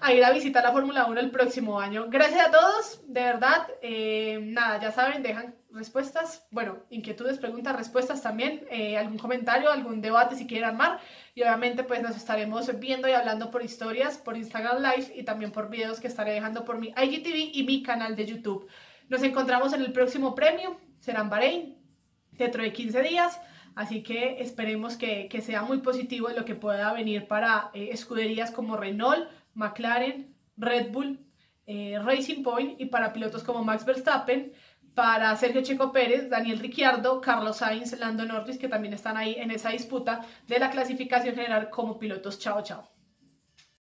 a 0.00 0.12
ir 0.12 0.24
a 0.24 0.32
la 0.32 0.72
Fórmula 0.72 1.06
1 1.06 1.20
el 1.20 1.30
próximo 1.30 1.78
año. 1.78 2.06
Gracias 2.08 2.48
a 2.48 2.50
todos, 2.50 3.00
de 3.06 3.20
verdad. 3.20 3.68
Eh, 3.82 4.38
nada, 4.42 4.80
ya 4.80 4.92
saben, 4.92 5.22
dejan 5.22 5.57
respuestas, 5.70 6.46
bueno, 6.50 6.78
inquietudes, 6.90 7.38
preguntas, 7.38 7.76
respuestas 7.76 8.22
también, 8.22 8.66
eh, 8.70 8.96
algún 8.96 9.18
comentario, 9.18 9.70
algún 9.70 10.00
debate 10.00 10.36
si 10.36 10.46
quieren 10.46 10.68
armar. 10.68 11.00
Y 11.34 11.42
obviamente 11.42 11.84
pues 11.84 12.02
nos 12.02 12.16
estaremos 12.16 12.78
viendo 12.78 13.08
y 13.08 13.12
hablando 13.12 13.50
por 13.50 13.62
historias, 13.62 14.18
por 14.18 14.36
Instagram 14.36 14.82
Live 14.82 15.12
y 15.16 15.22
también 15.24 15.52
por 15.52 15.70
videos 15.70 16.00
que 16.00 16.08
estaré 16.08 16.32
dejando 16.32 16.64
por 16.64 16.78
mi 16.78 16.88
IGTV 16.88 17.50
y 17.56 17.64
mi 17.64 17.82
canal 17.82 18.16
de 18.16 18.26
YouTube. 18.26 18.68
Nos 19.08 19.22
encontramos 19.22 19.72
en 19.72 19.82
el 19.82 19.92
próximo 19.92 20.34
premio, 20.34 20.78
será 21.00 21.20
en 21.20 21.30
Bahrein, 21.30 21.78
dentro 22.32 22.62
de 22.62 22.72
15 22.72 23.02
días. 23.02 23.40
Así 23.74 24.02
que 24.02 24.40
esperemos 24.40 24.96
que, 24.96 25.28
sea 25.40 25.62
muy 25.62 25.78
positivo 25.78 26.28
lo 26.30 26.44
que 26.44 26.54
pueda 26.54 26.92
venir 26.92 27.28
para 27.28 27.70
eh, 27.74 27.90
escuderías 27.92 28.50
como 28.50 28.76
Renault, 28.76 29.28
McLaren, 29.54 30.34
Red 30.56 30.90
Bull, 30.90 31.20
eh, 31.66 31.98
Racing 32.02 32.42
Point 32.42 32.80
y 32.80 32.86
para 32.86 33.12
pilotos 33.12 33.44
como 33.44 33.62
Max 33.62 33.84
Verstappen, 33.84 34.52
para 34.98 35.36
Sergio 35.36 35.62
Checo 35.62 35.92
Pérez, 35.92 36.28
Daniel 36.28 36.58
Ricciardo, 36.58 37.20
Carlos 37.20 37.58
Sainz, 37.58 37.96
Lando 38.00 38.24
Norris, 38.24 38.58
que 38.58 38.66
también 38.66 38.94
están 38.94 39.16
ahí 39.16 39.36
en 39.38 39.52
esa 39.52 39.70
disputa 39.70 40.22
de 40.48 40.58
la 40.58 40.70
clasificación 40.70 41.36
general 41.36 41.70
como 41.70 42.00
pilotos. 42.00 42.40
Chao, 42.40 42.64
chao. 42.64 42.97